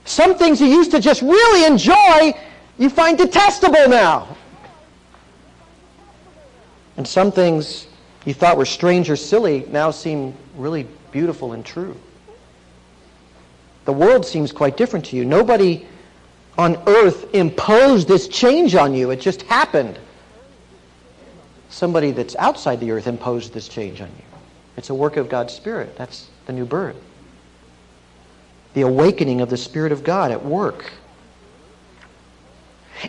Some 0.04 0.36
things 0.36 0.60
you 0.60 0.66
used 0.66 0.90
to 0.90 1.00
just 1.00 1.22
really 1.22 1.66
enjoy, 1.66 2.38
you 2.78 2.90
find 2.90 3.16
detestable 3.16 3.88
now. 3.88 4.36
And 6.96 7.06
some 7.06 7.32
things 7.32 7.86
you 8.24 8.34
thought 8.34 8.56
were 8.56 8.66
strange 8.66 9.08
or 9.08 9.16
silly 9.16 9.66
now 9.70 9.90
seem 9.90 10.34
really 10.56 10.86
beautiful 11.10 11.52
and 11.52 11.64
true. 11.64 11.96
The 13.84 13.92
world 13.92 14.26
seems 14.26 14.52
quite 14.52 14.76
different 14.76 15.04
to 15.06 15.16
you. 15.16 15.24
Nobody 15.24 15.86
on 16.56 16.76
earth 16.86 17.34
imposed 17.34 18.08
this 18.08 18.28
change 18.28 18.74
on 18.74 18.94
you. 18.94 19.10
It 19.10 19.20
just 19.20 19.42
happened. 19.42 19.98
Somebody 21.68 22.12
that's 22.12 22.36
outside 22.36 22.80
the 22.80 22.92
earth 22.92 23.06
imposed 23.06 23.52
this 23.52 23.68
change 23.68 24.00
on 24.00 24.08
you. 24.08 24.24
It's 24.76 24.90
a 24.90 24.94
work 24.94 25.16
of 25.16 25.28
God's 25.28 25.52
Spirit. 25.52 25.96
That's 25.96 26.28
the 26.46 26.52
new 26.52 26.64
birth. 26.64 26.96
The 28.74 28.82
awakening 28.82 29.40
of 29.40 29.50
the 29.50 29.56
Spirit 29.56 29.92
of 29.92 30.04
God 30.04 30.30
at 30.30 30.44
work. 30.44 30.92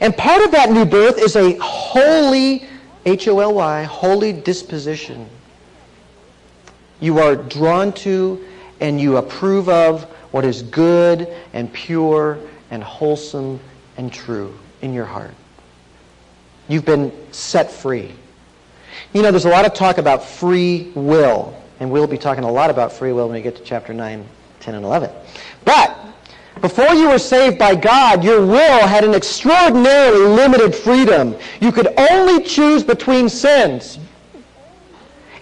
And 0.02 0.16
part 0.16 0.44
of 0.44 0.52
that 0.52 0.72
new 0.72 0.86
birth 0.86 1.18
is 1.20 1.36
a 1.36 1.54
holy, 1.62 2.68
H 3.06 3.28
O 3.28 3.40
L 3.40 3.54
Y, 3.54 3.84
holy 3.84 4.34
disposition. 4.34 5.30
You 7.00 7.20
are 7.20 7.36
drawn 7.36 7.94
to 7.94 8.44
and 8.80 9.00
you 9.00 9.18
approve 9.18 9.70
of 9.70 10.04
what 10.32 10.44
is 10.44 10.64
good 10.64 11.28
and 11.54 11.72
pure 11.72 12.40
and 12.72 12.84
wholesome 12.84 13.60
and 13.98 14.12
true 14.12 14.58
in 14.82 14.94
your 14.94 15.06
heart. 15.06 15.34
You've 16.68 16.86
been 16.86 17.12
set 17.32 17.72
free. 17.72 18.12
You 19.14 19.22
know, 19.22 19.32
there's 19.32 19.46
a 19.46 19.50
lot 19.50 19.66
of 19.66 19.74
talk 19.74 19.98
about 19.98 20.24
free 20.24 20.92
will, 20.96 21.62
and 21.80 21.92
we'll 21.92 22.08
be 22.08 22.18
talking 22.18 22.44
a 22.44 22.52
lot 22.52 22.70
about 22.70 22.92
free 22.92 23.12
will 23.12 23.28
when 23.28 23.36
we 23.36 23.42
get 23.42 23.56
to 23.58 23.64
chapter 23.64 23.94
9, 23.94 24.26
10, 24.60 24.76
and 24.76 24.86
11. 24.86 25.12
But 25.64 25.98
before 26.62 26.94
you 26.94 27.10
were 27.10 27.20
saved 27.20 27.58
by 27.58 27.76
God, 27.76 28.24
your 28.24 28.46
will 28.46 28.88
had 28.88 29.04
an 29.04 29.14
extraordinarily 29.14 30.26
limited 30.26 30.74
freedom. 30.74 31.36
You 31.60 31.72
could 31.72 31.88
only 31.98 32.44
choose 32.44 32.84
between 32.84 33.30
sins 33.30 34.00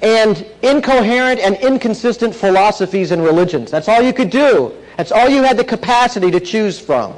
and 0.02 0.46
incoherent 0.62 1.40
and 1.40 1.56
inconsistent 1.58 2.36
philosophies 2.36 3.12
and 3.12 3.24
religions. 3.24 3.72
That's 3.72 3.88
all 3.88 4.02
you 4.02 4.12
could 4.12 4.30
do. 4.30 4.74
That's 4.98 5.12
all 5.12 5.30
you 5.30 5.44
had 5.44 5.58
the 5.58 5.64
capacity 5.64 6.32
to 6.32 6.40
choose 6.40 6.80
from. 6.80 7.14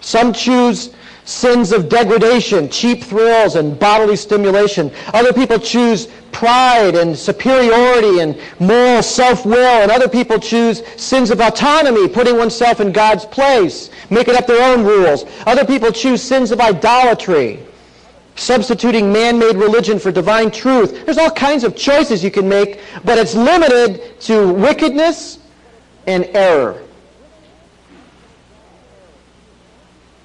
Some 0.00 0.32
choose 0.32 0.94
sins 1.24 1.70
of 1.70 1.88
degradation, 1.88 2.68
cheap 2.68 3.04
thrills, 3.04 3.54
and 3.54 3.78
bodily 3.78 4.16
stimulation. 4.16 4.90
Other 5.14 5.32
people 5.32 5.58
choose 5.58 6.08
pride 6.32 6.96
and 6.96 7.16
superiority 7.16 8.18
and 8.20 8.36
moral 8.58 9.02
self-will. 9.02 9.82
And 9.82 9.90
other 9.92 10.08
people 10.08 10.38
choose 10.40 10.82
sins 11.00 11.30
of 11.30 11.40
autonomy, 11.40 12.08
putting 12.08 12.36
oneself 12.36 12.80
in 12.80 12.90
God's 12.90 13.24
place, 13.24 13.90
making 14.10 14.34
up 14.34 14.46
their 14.46 14.72
own 14.72 14.84
rules. 14.84 15.24
Other 15.46 15.64
people 15.64 15.92
choose 15.92 16.20
sins 16.20 16.50
of 16.50 16.60
idolatry, 16.60 17.60
substituting 18.34 19.12
man-made 19.12 19.56
religion 19.56 20.00
for 20.00 20.10
divine 20.10 20.50
truth. 20.50 21.04
There's 21.04 21.18
all 21.18 21.30
kinds 21.30 21.62
of 21.62 21.76
choices 21.76 22.24
you 22.24 22.30
can 22.32 22.48
make, 22.48 22.80
but 23.04 23.18
it's 23.18 23.36
limited 23.36 24.18
to 24.22 24.52
wickedness 24.52 25.38
and 26.06 26.24
error. 26.34 26.82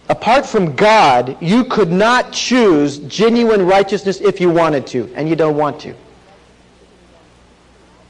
Apart 0.09 0.45
from 0.45 0.75
God, 0.75 1.37
you 1.41 1.65
could 1.65 1.91
not 1.91 2.31
choose 2.31 2.99
genuine 2.99 3.65
righteousness 3.65 4.21
if 4.21 4.39
you 4.39 4.49
wanted 4.49 4.87
to, 4.87 5.11
and 5.15 5.27
you 5.27 5.35
don't 5.35 5.57
want 5.57 5.79
to. 5.81 5.93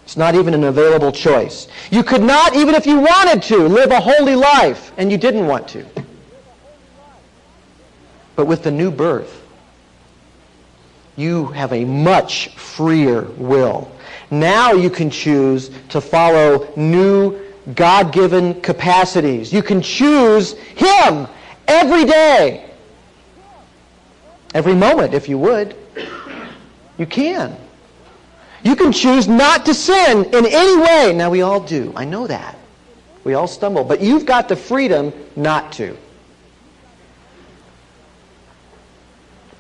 It's 0.04 0.16
not 0.16 0.36
even 0.36 0.54
an 0.54 0.64
available 0.64 1.12
choice. 1.12 1.68
You 1.92 2.04
could 2.04 2.22
not, 2.22 2.56
even 2.56 2.76
if 2.76 2.86
you 2.86 3.00
wanted 3.00 3.42
to, 3.44 3.68
live 3.68 3.92
a 3.92 4.00
holy 4.00 4.36
life, 4.36 4.94
and 4.98 5.12
you 5.12 5.18
didn't 5.18 5.48
want 5.48 5.68
to. 5.70 5.86
But 8.36 8.46
with 8.46 8.64
the 8.64 8.72
new 8.72 8.92
birth, 8.92 9.44
you 11.16 11.48
have 11.48 11.74
a 11.74 11.84
much 11.84 12.50
freer 12.56 13.24
will. 13.38 13.92
Now 14.30 14.74
you 14.74 14.90
can 14.90 15.10
choose 15.10 15.72
to 15.90 16.00
follow 16.00 16.72
new 16.78 17.47
God-given 17.74 18.62
capacities. 18.62 19.52
You 19.52 19.62
can 19.62 19.82
choose 19.82 20.54
Him 20.54 21.28
every 21.68 22.06
day. 22.06 22.70
Every 24.54 24.74
moment, 24.74 25.14
if 25.14 25.28
you 25.28 25.38
would. 25.38 25.76
You 26.98 27.06
can. 27.06 27.56
You 28.64 28.76
can 28.76 28.92
choose 28.92 29.28
not 29.28 29.66
to 29.66 29.74
sin 29.74 30.26
in 30.26 30.46
any 30.46 30.82
way. 30.82 31.14
Now, 31.16 31.30
we 31.30 31.42
all 31.42 31.60
do. 31.60 31.94
I 31.96 32.06
know 32.06 32.28
that. 32.28 32.58
We 33.24 33.34
all 33.34 33.48
stumble. 33.48 33.84
But 33.84 34.02
you've 34.02 34.26
got 34.26 34.48
the 34.50 34.56
freedom 34.56 35.14
not 35.36 35.74
to. 35.74 35.98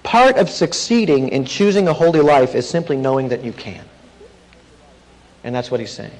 Part 0.03 0.37
of 0.37 0.49
succeeding 0.49 1.29
in 1.29 1.43
choosing 1.43 1.89
a 1.89 1.93
holy 1.93 2.21
life 2.21 2.55
is 2.55 2.67
simply 2.67 2.95
knowing 2.95 3.27
that 3.29 3.43
you 3.43 3.51
can. 3.51 3.83
And 5.43 5.53
that's 5.53 5.69
what 5.69 5.81
he's 5.81 5.91
saying. 5.91 6.17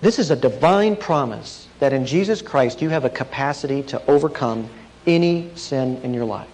This 0.00 0.18
is 0.18 0.30
a 0.30 0.36
divine 0.36 0.96
promise 0.96 1.68
that 1.78 1.92
in 1.92 2.06
Jesus 2.06 2.40
Christ 2.40 2.80
you 2.80 2.88
have 2.88 3.04
a 3.04 3.10
capacity 3.10 3.82
to 3.84 4.04
overcome 4.06 4.68
any 5.06 5.50
sin 5.54 6.00
in 6.02 6.14
your 6.14 6.24
life. 6.24 6.48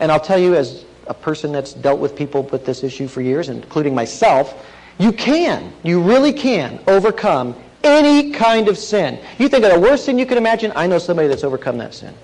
And 0.00 0.10
I'll 0.10 0.20
tell 0.20 0.38
you, 0.38 0.54
as 0.54 0.84
a 1.06 1.14
person 1.14 1.52
that's 1.52 1.72
dealt 1.72 2.00
with 2.00 2.16
people 2.16 2.42
with 2.44 2.64
this 2.64 2.84
issue 2.84 3.08
for 3.08 3.20
years, 3.20 3.48
including 3.48 3.94
myself, 3.94 4.66
you 4.98 5.12
can, 5.12 5.72
you 5.82 6.00
really 6.00 6.32
can 6.32 6.80
overcome 6.86 7.56
any 7.84 8.32
kind 8.32 8.68
of 8.68 8.76
sin. 8.76 9.18
You 9.38 9.48
think 9.48 9.64
of 9.64 9.72
the 9.72 9.80
worst 9.80 10.04
sin 10.04 10.18
you 10.18 10.26
can 10.26 10.38
imagine? 10.38 10.72
I 10.74 10.86
know 10.86 10.98
somebody 10.98 11.28
that's 11.28 11.44
overcome 11.44 11.78
that 11.78 11.94
sin, 11.94 12.14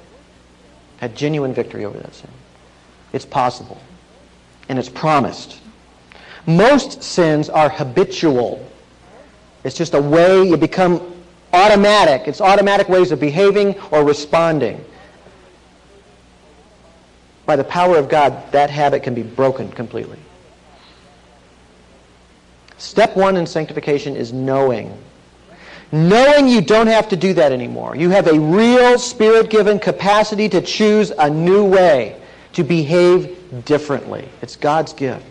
had 0.98 1.16
genuine 1.16 1.54
victory 1.54 1.84
over 1.84 1.98
that 1.98 2.14
sin. 2.14 2.30
It's 3.12 3.24
possible, 3.24 3.80
and 4.68 4.78
it's 4.78 4.88
promised. 4.88 5.60
Most 6.46 7.02
sins 7.02 7.48
are 7.48 7.68
habitual. 7.68 8.68
It's 9.64 9.76
just 9.76 9.94
a 9.94 10.00
way 10.00 10.46
you 10.46 10.56
become 10.56 11.14
automatic. 11.52 12.28
It's 12.28 12.40
automatic 12.40 12.88
ways 12.88 13.10
of 13.12 13.18
behaving 13.18 13.78
or 13.90 14.04
responding. 14.04 14.84
By 17.46 17.56
the 17.56 17.64
power 17.64 17.96
of 17.96 18.08
God, 18.08 18.52
that 18.52 18.70
habit 18.70 19.02
can 19.02 19.14
be 19.14 19.22
broken 19.22 19.70
completely. 19.70 20.18
Step 22.78 23.16
one 23.16 23.36
in 23.36 23.46
sanctification 23.46 24.16
is 24.16 24.32
knowing. 24.32 24.96
Knowing 25.92 26.48
you 26.48 26.60
don't 26.60 26.86
have 26.86 27.08
to 27.10 27.16
do 27.16 27.32
that 27.34 27.52
anymore. 27.52 27.94
You 27.96 28.10
have 28.10 28.26
a 28.26 28.38
real 28.38 28.98
spirit-given 28.98 29.78
capacity 29.78 30.48
to 30.48 30.60
choose 30.60 31.10
a 31.10 31.30
new 31.30 31.64
way, 31.64 32.20
to 32.54 32.64
behave 32.64 33.64
differently. 33.64 34.28
It's 34.42 34.56
God's 34.56 34.92
gift. 34.92 35.24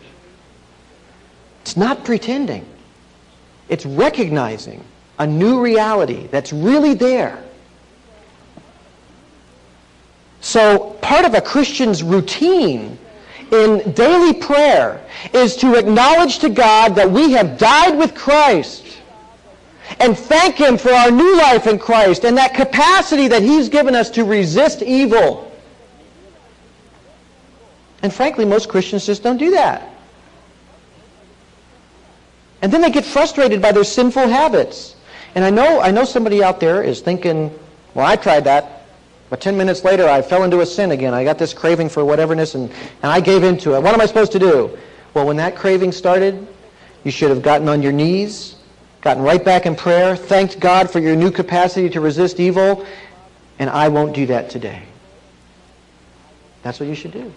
It's 1.62 1.76
not 1.76 2.06
pretending. 2.06 2.66
It's 3.74 3.88
recognizing 3.88 4.84
a 5.18 5.26
new 5.26 5.60
reality 5.60 6.28
that's 6.28 6.54
really 6.54 6.94
there. 6.94 7.44
So 10.42 10.96
part 11.02 11.26
of 11.26 11.34
a 11.34 11.42
Christian's 11.42 12.04
routine 12.04 13.00
in 13.52 13.92
daily 13.94 14.36
prayer 14.36 15.04
is 15.34 15.56
to 15.56 15.74
acknowledge 15.74 16.38
to 16.40 16.50
God 16.50 16.94
that 16.94 17.10
we 17.10 17.32
have 17.32 17.58
died 17.58 17.98
with 17.98 18.14
Christ 18.14 18.86
and 20.00 20.16
thank 20.16 20.54
Him 20.54 20.78
for 20.78 20.92
our 20.92 21.10
new 21.10 21.36
life 21.36 21.66
in 21.66 21.80
Christ 21.80 22.26
and 22.26 22.38
that 22.38 22.54
capacity 22.54 23.28
that 23.28 23.42
He's 23.42 23.70
given 23.70 23.96
us 23.96 24.12
to 24.12 24.24
resist 24.24 24.84
evil. 24.84 25.52
And 28.04 28.14
frankly, 28.14 28.46
most 28.46 28.70
Christians 28.70 29.08
just 29.08 29.24
don't 29.24 29.38
do 29.38 29.50
that. 29.50 29.93
And 32.64 32.72
then 32.72 32.80
they 32.80 32.90
get 32.90 33.04
frustrated 33.04 33.62
by 33.62 33.74
their 33.74 33.84
sinful 33.84 34.30
habits. 34.30 34.96
And 35.36 35.44
I 35.44 35.50
know, 35.50 35.82
I 35.82 35.92
know 35.92 36.06
somebody 36.06 36.42
out 36.42 36.62
there 36.62 36.82
is 36.82 37.02
thinking, 37.02 37.52
well, 37.94 38.08
I 38.08 38.16
tried 38.16 38.46
that, 38.46 38.88
but 39.30 39.42
10 39.42 39.58
minutes 39.58 39.84
later 39.84 40.08
I 40.08 40.22
fell 40.22 40.46
into 40.46 40.62
a 40.62 40.66
sin 40.66 40.92
again. 40.92 41.14
I 41.14 41.26
got 41.26 41.38
this 41.38 41.54
craving 41.54 41.90
for 41.90 42.04
whateverness, 42.04 42.56
and, 42.56 42.72
and 42.72 43.12
I 43.12 43.20
gave 43.20 43.44
into 43.44 43.76
it. 43.76 43.84
What 43.84 43.94
am 43.94 44.00
I 44.00 44.06
supposed 44.06 44.32
to 44.32 44.40
do? 44.40 44.78
Well, 45.14 45.28
when 45.28 45.36
that 45.38 45.58
craving 45.58 45.92
started, 45.92 46.48
you 47.04 47.12
should 47.12 47.32
have 47.32 47.42
gotten 47.42 47.68
on 47.68 47.84
your 47.84 47.92
knees, 47.92 48.56
gotten 49.02 49.24
right 49.24 49.44
back 49.44 49.66
in 49.66 49.76
prayer, 49.76 50.16
thanked 50.16 50.62
God 50.62 50.90
for 50.90 51.00
your 51.00 51.18
new 51.18 51.32
capacity 51.32 51.90
to 51.90 52.00
resist 52.00 52.40
evil, 52.40 52.86
and 53.60 53.70
I 53.70 53.90
won't 53.90 54.16
do 54.16 54.26
that 54.28 54.50
today. 54.50 54.84
That's 56.62 56.80
what 56.80 56.88
you 56.88 56.96
should 56.96 57.12
do. 57.12 57.34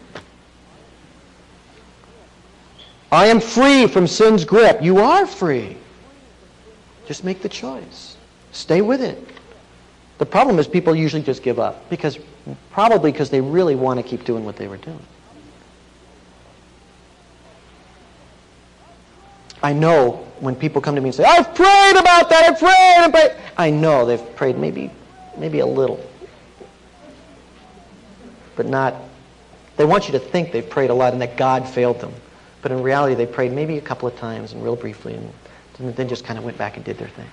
I 3.10 3.26
am 3.26 3.40
free 3.40 3.86
from 3.86 4.06
sin's 4.06 4.44
grip. 4.44 4.82
You 4.82 4.98
are 4.98 5.26
free. 5.26 5.76
Just 7.06 7.24
make 7.24 7.40
the 7.40 7.48
choice. 7.48 8.16
Stay 8.52 8.80
with 8.80 9.00
it. 9.00 9.22
The 10.18 10.26
problem 10.26 10.58
is 10.58 10.66
people 10.66 10.94
usually 10.94 11.22
just 11.22 11.42
give 11.42 11.58
up 11.58 11.88
because 11.90 12.18
probably 12.70 13.12
because 13.12 13.30
they 13.30 13.40
really 13.40 13.74
want 13.74 14.00
to 14.00 14.02
keep 14.02 14.24
doing 14.24 14.44
what 14.44 14.56
they 14.56 14.66
were 14.66 14.78
doing. 14.78 15.04
I 19.62 19.72
know 19.72 20.26
when 20.40 20.54
people 20.54 20.80
come 20.80 20.94
to 20.94 21.00
me 21.00 21.08
and 21.08 21.14
say, 21.14 21.24
I've 21.24 21.54
prayed 21.54 21.96
about 21.96 22.28
that, 22.30 22.44
I've 22.50 22.58
prayed, 22.58 23.12
prayed. 23.12 23.42
I 23.56 23.70
know 23.70 24.06
they've 24.06 24.36
prayed 24.36 24.58
maybe, 24.58 24.90
maybe 25.36 25.60
a 25.60 25.66
little. 25.66 26.04
But 28.54 28.66
not, 28.66 28.94
they 29.76 29.84
want 29.84 30.06
you 30.06 30.12
to 30.12 30.18
think 30.18 30.52
they've 30.52 30.68
prayed 30.68 30.90
a 30.90 30.94
lot 30.94 31.12
and 31.12 31.22
that 31.22 31.36
God 31.36 31.68
failed 31.68 32.00
them. 32.00 32.12
But 32.66 32.72
in 32.72 32.82
reality, 32.82 33.14
they 33.14 33.26
prayed 33.26 33.52
maybe 33.52 33.78
a 33.78 33.80
couple 33.80 34.08
of 34.08 34.16
times 34.16 34.52
and 34.52 34.60
real 34.60 34.74
briefly 34.74 35.14
and 35.14 35.32
then 35.94 36.08
just 36.08 36.24
kind 36.24 36.36
of 36.36 36.44
went 36.44 36.58
back 36.58 36.74
and 36.74 36.84
did 36.84 36.98
their 36.98 37.06
thing. 37.06 37.30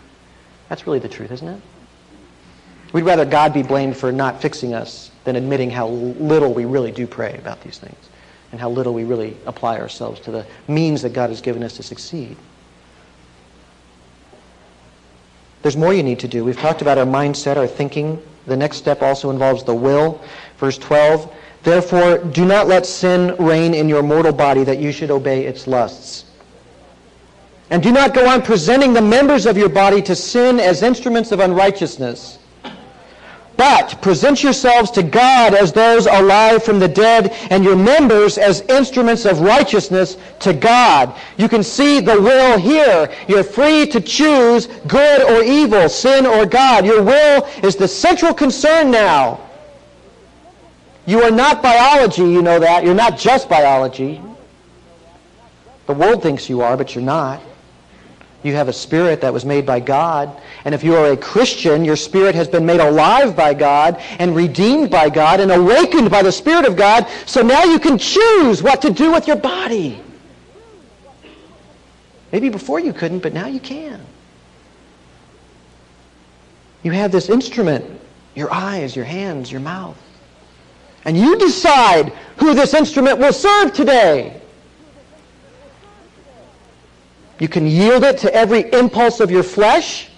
That's 0.69 0.86
really 0.86 1.00
the 1.00 1.10
truth, 1.10 1.32
isn't 1.32 1.48
it? 1.48 1.60
We'd 2.91 3.02
rather 3.02 3.26
God 3.26 3.52
be 3.52 3.63
blamed 3.63 3.98
for 3.98 4.12
not 4.12 4.43
fixing 4.43 4.76
us 4.76 5.10
than 5.24 5.36
admitting 5.36 5.72
how 5.72 5.88
little 5.88 6.54
we 6.54 6.65
really 6.65 6.91
do 6.91 7.08
pray 7.08 7.36
about 7.39 7.63
these 7.63 7.80
things 7.80 7.98
and 8.52 8.62
how 8.62 8.69
little 8.69 8.93
we 8.93 9.06
really 9.06 9.36
apply 9.48 9.80
ourselves 9.80 10.19
to 10.19 10.30
the 10.30 10.46
means 10.67 11.02
that 11.02 11.13
God 11.13 11.32
has 11.32 11.41
given 11.41 11.63
us 11.63 11.78
to 11.78 11.82
succeed. 11.82 12.38
There's 15.63 15.76
more 15.76 15.96
you 15.96 16.04
need 16.04 16.19
to 16.19 16.28
do. 16.28 16.46
We've 16.46 16.60
talked 16.60 16.84
about 16.84 17.00
our 17.00 17.08
mindset, 17.08 17.58
our 17.58 17.65
thinking. 17.65 18.22
The 18.46 18.56
next 18.56 18.78
step 18.78 19.02
also 19.02 19.32
involves 19.32 19.63
the 19.63 19.74
will. 19.74 20.24
Verse 20.60 20.78
12 20.78 21.34
Therefore, 21.63 22.17
do 22.17 22.45
not 22.45 22.67
let 22.67 22.86
sin 22.86 23.36
reign 23.38 23.73
in 23.73 23.88
your 23.88 24.04
mortal 24.04 24.34
body 24.34 24.63
that 24.63 24.80
you 24.80 24.91
should 24.91 25.12
obey 25.12 25.45
its 25.45 25.65
lusts. 25.65 26.26
And 27.69 27.82
do 27.82 27.91
not 27.91 28.13
go 28.13 28.28
on 28.28 28.41
presenting 28.41 28.93
the 28.93 29.02
members 29.02 29.45
of 29.45 29.58
your 29.58 29.69
body 29.69 30.02
to 30.04 30.15
sin 30.15 30.60
as 30.60 30.84
instruments 30.84 31.32
of 31.32 31.39
unrighteousness 31.39 32.39
but 33.58 34.02
present 34.02 34.43
yourselves 34.43 34.89
to 34.91 35.04
God 35.04 35.54
as 35.54 35.71
those 35.71 36.06
alive 36.06 36.63
from 36.63 36.80
the 36.80 36.88
dead, 36.88 37.32
and 37.49 37.63
your 37.63 37.76
members 37.76 38.38
as 38.38 38.62
instruments 38.62 39.26
of 39.26 39.41
righteousness 39.41 40.17
to 40.39 40.54
God. 40.54 41.15
You 41.38 41.47
can 41.47 41.63
see 41.63 41.99
the 41.99 42.19
will 42.19 42.58
here. 42.58 43.10
You're 43.28 43.43
free 43.43 43.86
to 43.88 44.02
choose 44.02 44.67
good 44.88 45.21
or 45.21 45.43
evil, 45.43 45.88
sin 45.88 46.26
or 46.26 46.45
God. 46.45 46.86
Your 46.86 47.04
will 47.04 47.47
is 47.62 47.76
the 47.76 47.88
central 47.88 48.34
concern 48.34 48.91
now. 48.91 49.39
You 51.06 51.22
are 51.24 51.32
not 51.32 51.62
biology, 51.62 52.24
you 52.24 52.42
know 52.42 52.60
that. 52.60 52.84
You're 52.84 52.96
not 52.96 53.18
just 53.18 53.50
biology. 53.50 54.22
The 55.86 55.94
world 55.94 56.24
thinks 56.24 56.50
you 56.50 56.62
are, 56.62 56.78
but 56.78 56.96
you're 56.96 57.04
not. 57.04 57.42
You 58.44 58.54
have 58.56 58.68
a 58.68 58.74
spirit 58.74 59.22
that 59.22 59.34
was 59.34 59.46
made 59.46 59.66
by 59.66 59.80
God. 59.80 60.42
And 60.66 60.76
if 60.76 60.84
you 60.84 60.96
are 60.96 61.12
a 61.12 61.18
Christian, 61.18 61.86
your 61.86 61.96
spirit 61.96 62.36
has 62.36 62.48
been 62.48 62.66
made 62.66 62.82
alive 62.82 63.36
by 63.36 63.54
God 63.54 64.02
and 64.20 64.36
redeemed 64.36 64.92
by 64.92 65.10
God 65.10 65.39
and 65.39 65.52
awakened 65.52 66.12
by 66.12 66.22
the 66.22 66.32
Spirit 66.32 66.66
of 66.66 66.76
God. 66.76 67.08
So 67.26 67.42
now 67.42 67.63
you 67.63 67.80
can 67.80 67.98
choose 67.98 68.62
what 68.62 68.82
to 68.82 68.92
do 68.92 69.12
with 69.13 69.28
your 69.28 69.38
body. 69.38 70.02
Maybe 72.34 72.50
before 72.50 72.80
you 72.80 72.92
couldn't, 72.92 73.20
but 73.20 73.34
now 73.34 73.48
you 73.48 73.60
can. 73.60 74.06
You 76.82 76.92
have 76.92 77.13
this 77.13 77.30
instrument, 77.30 77.86
your 78.36 78.54
eyes, 78.54 78.94
your 78.94 79.06
hands, 79.06 79.52
your 79.52 79.62
mouth. 79.62 79.98
And 81.06 81.18
you 81.18 81.38
decide 81.38 82.13
who 82.38 82.54
this 82.54 82.74
instrument 82.74 83.20
will 83.20 83.34
serve 83.34 83.74
today. 83.74 84.39
You 87.39 87.48
can 87.48 87.68
yield 87.68 88.04
it 88.04 88.20
to 88.20 88.34
every 88.34 88.72
impulse 88.72 89.20
of 89.20 89.30
your 89.30 89.44
flesh 89.44 90.10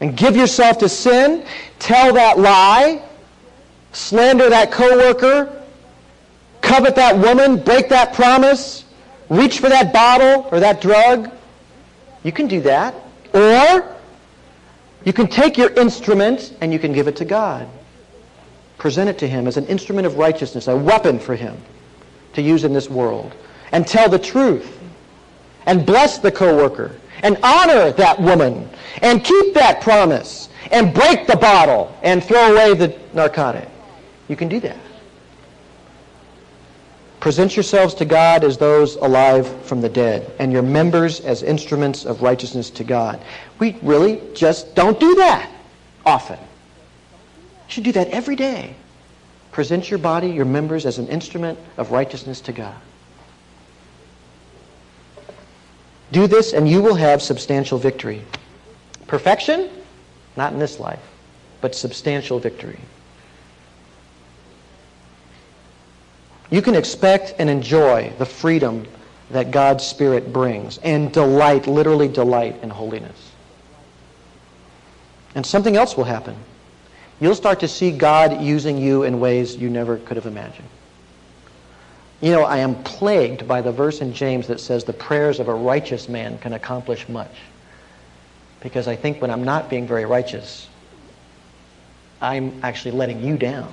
and 0.00 0.16
give 0.16 0.36
yourself 0.36 0.78
to 0.78 0.88
sin, 0.88 1.44
tell 1.78 2.12
that 2.14 2.38
lie, 2.38 3.02
slander 3.92 4.50
that 4.50 4.70
coworker, 4.70 5.64
covet 6.60 6.94
that 6.96 7.16
woman, 7.16 7.56
break 7.56 7.88
that 7.88 8.12
promise, 8.12 8.84
reach 9.28 9.60
for 9.60 9.68
that 9.68 9.92
bottle 9.92 10.48
or 10.52 10.60
that 10.60 10.80
drug. 10.80 11.30
You 12.22 12.32
can 12.32 12.48
do 12.48 12.60
that. 12.62 12.94
Or 13.32 13.96
you 15.04 15.12
can 15.12 15.26
take 15.26 15.56
your 15.56 15.70
instrument 15.70 16.54
and 16.60 16.72
you 16.72 16.78
can 16.78 16.92
give 16.92 17.08
it 17.08 17.16
to 17.16 17.24
God. 17.24 17.68
Present 18.78 19.10
it 19.10 19.18
to 19.18 19.28
him 19.28 19.46
as 19.46 19.56
an 19.56 19.66
instrument 19.66 20.06
of 20.06 20.16
righteousness, 20.16 20.68
a 20.68 20.76
weapon 20.76 21.18
for 21.18 21.34
him 21.34 21.56
to 22.34 22.42
use 22.42 22.64
in 22.64 22.72
this 22.72 22.88
world. 22.88 23.34
And 23.72 23.86
tell 23.86 24.08
the 24.08 24.18
truth 24.18 24.78
and 25.66 25.84
bless 25.84 26.18
the 26.18 26.32
coworker 26.32 26.96
and 27.22 27.36
honor 27.42 27.92
that 27.92 28.20
woman 28.20 28.68
and 29.02 29.22
keep 29.22 29.54
that 29.54 29.80
promise 29.80 30.48
and 30.70 30.94
break 30.94 31.26
the 31.26 31.36
bottle 31.36 31.94
and 32.02 32.22
throw 32.22 32.52
away 32.52 32.74
the 32.74 32.96
narcotic. 33.12 33.68
You 34.28 34.36
can 34.36 34.48
do 34.48 34.60
that. 34.60 34.78
Present 37.20 37.56
yourselves 37.56 37.94
to 37.94 38.04
God 38.04 38.44
as 38.44 38.56
those 38.58 38.94
alive 38.96 39.48
from 39.64 39.80
the 39.80 39.88
dead, 39.88 40.30
and 40.38 40.52
your 40.52 40.62
members 40.62 41.18
as 41.20 41.42
instruments 41.42 42.04
of 42.04 42.22
righteousness 42.22 42.70
to 42.70 42.84
God. 42.84 43.20
We 43.58 43.76
really 43.82 44.22
just 44.34 44.76
don't 44.76 45.00
do 45.00 45.16
that 45.16 45.50
often. 46.06 46.38
You 47.68 47.72
should 47.72 47.84
do 47.84 47.92
that 47.92 48.08
every 48.08 48.36
day. 48.36 48.74
Present 49.52 49.90
your 49.90 49.98
body, 49.98 50.30
your 50.30 50.44
members, 50.44 50.86
as 50.86 50.98
an 50.98 51.08
instrument 51.08 51.58
of 51.76 51.90
righteousness 51.90 52.40
to 52.42 52.52
God. 52.52 52.74
Do 56.10 56.26
this 56.26 56.54
and 56.54 56.68
you 56.68 56.80
will 56.80 56.94
have 56.94 57.20
substantial 57.20 57.78
victory. 57.78 58.22
Perfection? 59.06 59.68
Not 60.36 60.52
in 60.52 60.58
this 60.58 60.80
life, 60.80 61.02
but 61.60 61.74
substantial 61.74 62.38
victory. 62.38 62.78
You 66.50 66.62
can 66.62 66.74
expect 66.74 67.34
and 67.38 67.50
enjoy 67.50 68.12
the 68.18 68.24
freedom 68.24 68.86
that 69.30 69.50
God's 69.50 69.84
Spirit 69.84 70.32
brings 70.32 70.78
and 70.78 71.12
delight, 71.12 71.66
literally 71.66 72.08
delight 72.08 72.62
in 72.62 72.70
holiness. 72.70 73.32
And 75.34 75.44
something 75.44 75.76
else 75.76 75.96
will 75.96 76.04
happen. 76.04 76.36
You'll 77.20 77.34
start 77.34 77.60
to 77.60 77.68
see 77.68 77.90
God 77.90 78.42
using 78.42 78.78
you 78.78 79.02
in 79.02 79.20
ways 79.20 79.56
you 79.56 79.68
never 79.70 79.96
could 79.96 80.16
have 80.16 80.26
imagined. 80.26 80.68
You 82.20 82.32
know, 82.32 82.42
I 82.42 82.58
am 82.58 82.82
plagued 82.82 83.46
by 83.46 83.60
the 83.60 83.72
verse 83.72 84.00
in 84.00 84.12
James 84.12 84.48
that 84.48 84.60
says 84.60 84.84
the 84.84 84.92
prayers 84.92 85.40
of 85.40 85.48
a 85.48 85.54
righteous 85.54 86.08
man 86.08 86.38
can 86.38 86.52
accomplish 86.52 87.08
much. 87.08 87.34
Because 88.60 88.88
I 88.88 88.96
think 88.96 89.22
when 89.22 89.30
I'm 89.30 89.44
not 89.44 89.70
being 89.70 89.86
very 89.86 90.04
righteous, 90.04 90.68
I'm 92.20 92.60
actually 92.64 92.92
letting 92.92 93.22
you 93.22 93.36
down. 93.36 93.72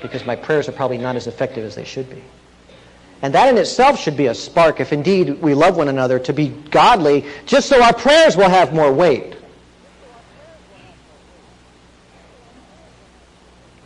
Because 0.00 0.24
my 0.24 0.36
prayers 0.36 0.68
are 0.68 0.72
probably 0.72 0.98
not 0.98 1.16
as 1.16 1.26
effective 1.26 1.64
as 1.64 1.74
they 1.74 1.84
should 1.84 2.08
be. 2.08 2.22
And 3.22 3.34
that 3.34 3.48
in 3.48 3.58
itself 3.58 3.98
should 3.98 4.16
be 4.16 4.26
a 4.26 4.34
spark, 4.34 4.80
if 4.80 4.92
indeed 4.92 5.40
we 5.40 5.54
love 5.54 5.76
one 5.76 5.88
another, 5.88 6.18
to 6.20 6.32
be 6.32 6.48
godly, 6.48 7.24
just 7.46 7.68
so 7.68 7.82
our 7.82 7.94
prayers 7.94 8.36
will 8.36 8.50
have 8.50 8.74
more 8.74 8.92
weight. 8.92 9.35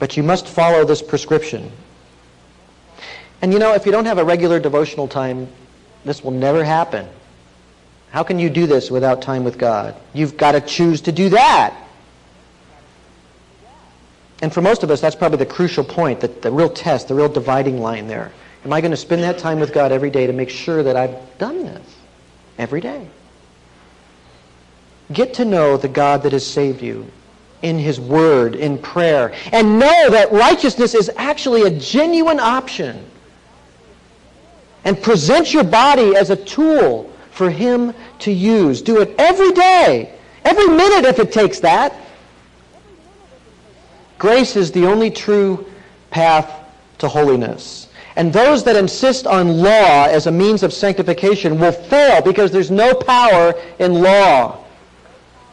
But 0.00 0.16
you 0.16 0.24
must 0.24 0.48
follow 0.48 0.84
this 0.84 1.02
prescription. 1.02 1.70
And 3.42 3.52
you 3.52 3.60
know, 3.60 3.74
if 3.74 3.86
you 3.86 3.92
don't 3.92 4.06
have 4.06 4.18
a 4.18 4.24
regular 4.24 4.58
devotional 4.58 5.06
time, 5.06 5.46
this 6.04 6.24
will 6.24 6.32
never 6.32 6.64
happen. 6.64 7.06
How 8.10 8.24
can 8.24 8.38
you 8.38 8.50
do 8.50 8.66
this 8.66 8.90
without 8.90 9.22
time 9.22 9.44
with 9.44 9.56
God? 9.56 9.94
You've 10.12 10.36
got 10.36 10.52
to 10.52 10.60
choose 10.60 11.02
to 11.02 11.12
do 11.12 11.28
that. 11.28 11.76
And 14.42 14.52
for 14.52 14.62
most 14.62 14.82
of 14.82 14.90
us, 14.90 15.00
that's 15.00 15.14
probably 15.14 15.38
the 15.38 15.46
crucial 15.46 15.84
point, 15.84 16.20
the, 16.20 16.28
the 16.28 16.50
real 16.50 16.70
test, 16.70 17.08
the 17.08 17.14
real 17.14 17.28
dividing 17.28 17.80
line 17.80 18.08
there. 18.08 18.32
Am 18.64 18.72
I 18.72 18.80
going 18.80 18.90
to 18.90 18.96
spend 18.96 19.22
that 19.22 19.38
time 19.38 19.60
with 19.60 19.72
God 19.72 19.92
every 19.92 20.10
day 20.10 20.26
to 20.26 20.32
make 20.32 20.50
sure 20.50 20.82
that 20.82 20.96
I've 20.96 21.38
done 21.38 21.64
this 21.64 21.96
every 22.58 22.80
day? 22.80 23.06
Get 25.12 25.34
to 25.34 25.44
know 25.44 25.76
the 25.76 25.88
God 25.88 26.22
that 26.22 26.32
has 26.32 26.46
saved 26.46 26.82
you 26.82 27.10
in 27.62 27.78
His 27.78 28.00
Word, 28.00 28.54
in 28.54 28.78
prayer, 28.78 29.34
and 29.52 29.78
know 29.78 30.10
that 30.10 30.32
righteousness 30.32 30.94
is 30.94 31.10
actually 31.16 31.62
a 31.62 31.70
genuine 31.70 32.40
option 32.40 33.04
and 34.84 35.00
present 35.02 35.52
your 35.52 35.64
body 35.64 36.16
as 36.16 36.30
a 36.30 36.36
tool 36.36 37.12
for 37.30 37.50
Him 37.50 37.94
to 38.20 38.32
use. 38.32 38.82
Do 38.82 39.00
it 39.00 39.14
every 39.18 39.52
day, 39.52 40.14
every 40.44 40.66
minute 40.66 41.08
if 41.08 41.18
it 41.18 41.32
takes 41.32 41.60
that. 41.60 41.94
Grace 44.18 44.56
is 44.56 44.70
the 44.72 44.86
only 44.86 45.10
true 45.10 45.66
path 46.10 46.52
to 46.98 47.08
holiness. 47.08 47.88
And 48.16 48.32
those 48.32 48.64
that 48.64 48.76
insist 48.76 49.26
on 49.26 49.58
law 49.62 50.04
as 50.04 50.26
a 50.26 50.32
means 50.32 50.62
of 50.62 50.72
sanctification 50.72 51.58
will 51.58 51.72
fail 51.72 52.20
because 52.20 52.50
there's 52.50 52.70
no 52.70 52.94
power 52.94 53.54
in 53.78 53.94
law. 54.02 54.59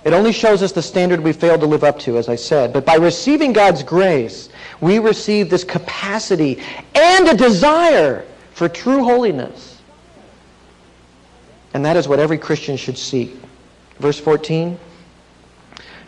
It 0.07 0.13
only 0.13 0.31
shows 0.31 0.63
us 0.63 0.71
the 0.71 0.81
standard 0.81 1.19
we 1.19 1.33
failed 1.33 1.59
to 1.59 1.67
live 1.67 1.83
up 1.83 1.99
to, 1.99 2.17
as 2.17 2.29
I 2.29 2.37
said. 2.37 2.71
But 2.71 2.85
by 2.85 2.95
receiving 2.95 3.51
God's 3.51 3.83
grace, 3.83 4.47
we 4.79 4.99
receive 4.99 5.49
this 5.49 5.65
capacity 5.65 6.63
and 6.95 7.27
a 7.27 7.35
desire 7.35 8.23
for 8.53 8.69
true 8.69 9.03
holiness. 9.03 9.81
And 11.73 11.83
that 11.83 11.97
is 11.97 12.07
what 12.07 12.19
every 12.19 12.37
Christian 12.37 12.77
should 12.77 12.97
seek. 12.97 13.35
Verse 13.99 14.17
14 14.17 14.79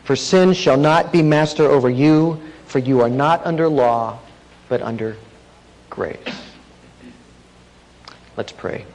For 0.06 0.16
sin 0.16 0.54
shall 0.54 0.78
not 0.78 1.12
be 1.12 1.22
master 1.22 1.66
over 1.66 1.90
you, 1.90 2.40
for 2.68 2.80
you 2.80 3.02
are 3.02 3.10
not 3.10 3.46
under 3.46 3.68
law, 3.68 4.18
but 4.70 4.82
under 4.82 5.18
grace. 5.90 6.18
Let's 8.38 8.54
pray. 8.54 8.86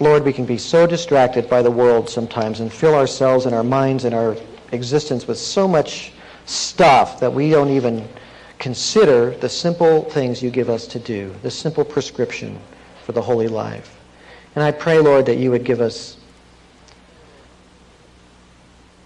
Lord, 0.00 0.24
we 0.24 0.32
can 0.32 0.44
be 0.44 0.58
so 0.58 0.86
distracted 0.86 1.48
by 1.48 1.62
the 1.62 1.70
world 1.70 2.08
sometimes 2.08 2.60
and 2.60 2.72
fill 2.72 2.94
ourselves 2.94 3.46
and 3.46 3.54
our 3.54 3.62
minds 3.62 4.04
and 4.04 4.14
our 4.14 4.36
existence 4.72 5.28
with 5.28 5.38
so 5.38 5.68
much 5.68 6.12
stuff 6.46 7.20
that 7.20 7.32
we 7.32 7.50
don't 7.50 7.70
even 7.70 8.06
consider 8.58 9.30
the 9.30 9.48
simple 9.48 10.02
things 10.02 10.42
you 10.42 10.50
give 10.50 10.68
us 10.68 10.86
to 10.88 10.98
do, 10.98 11.34
the 11.42 11.50
simple 11.50 11.84
prescription 11.84 12.58
for 13.04 13.12
the 13.12 13.22
holy 13.22 13.48
life. 13.48 14.00
And 14.54 14.64
I 14.64 14.72
pray, 14.72 14.98
Lord, 14.98 15.26
that 15.26 15.36
you 15.36 15.50
would 15.50 15.64
give 15.64 15.80
us 15.80 16.16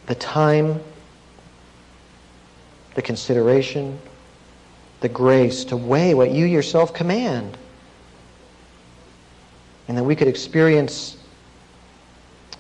the 0.07 0.15
time, 0.15 0.81
the 2.95 3.03
consideration, 3.03 3.99
the 5.01 5.09
grace 5.09 5.65
to 5.67 5.77
weigh 5.77 6.15
what 6.15 6.31
you 6.31 6.47
yourself 6.47 6.95
command. 6.95 7.57
And 9.89 9.97
that 9.97 10.05
we 10.05 10.15
could 10.15 10.29
experience, 10.29 11.17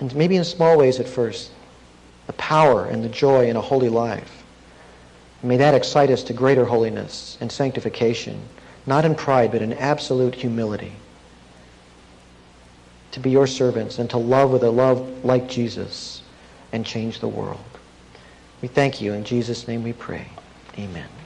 and 0.01 0.15
maybe 0.15 0.37
in 0.37 0.45
small 0.45 0.79
ways 0.79 0.99
at 0.99 1.09
first, 1.09 1.51
the 2.27 2.33
power 2.35 2.87
and 2.87 3.05
the 3.05 3.09
joy 3.09 3.49
in 3.49 3.57
a 3.57 3.61
holy 3.61 3.89
life. 3.89 4.45
May 5.43 5.57
that 5.59 5.75
excite 5.75 6.11
us 6.11 6.23
to 6.25 6.33
greater 6.33 6.65
holiness 6.65 7.39
and 7.41 7.51
sanctification, 7.51 8.41
not 8.87 9.05
in 9.05 9.15
pride, 9.15 9.53
but 9.53 9.63
in 9.63 9.73
absolute 9.75 10.35
humility. 10.35 10.93
To 13.13 13.21
be 13.21 13.31
your 13.31 13.47
servants 13.47 13.99
and 13.99 14.11
to 14.11 14.19
love 14.19 14.51
with 14.51 14.65
a 14.65 14.71
love 14.71 15.25
like 15.25 15.49
Jesus 15.49 16.23
and 16.73 16.85
change 16.85 17.21
the 17.21 17.29
world. 17.29 17.61
We 18.61 18.69
thank 18.69 19.01
you. 19.01 19.13
In 19.13 19.25
Jesus' 19.25 19.69
name 19.69 19.83
we 19.83 19.93
pray. 19.93 20.27
Amen. 20.77 21.18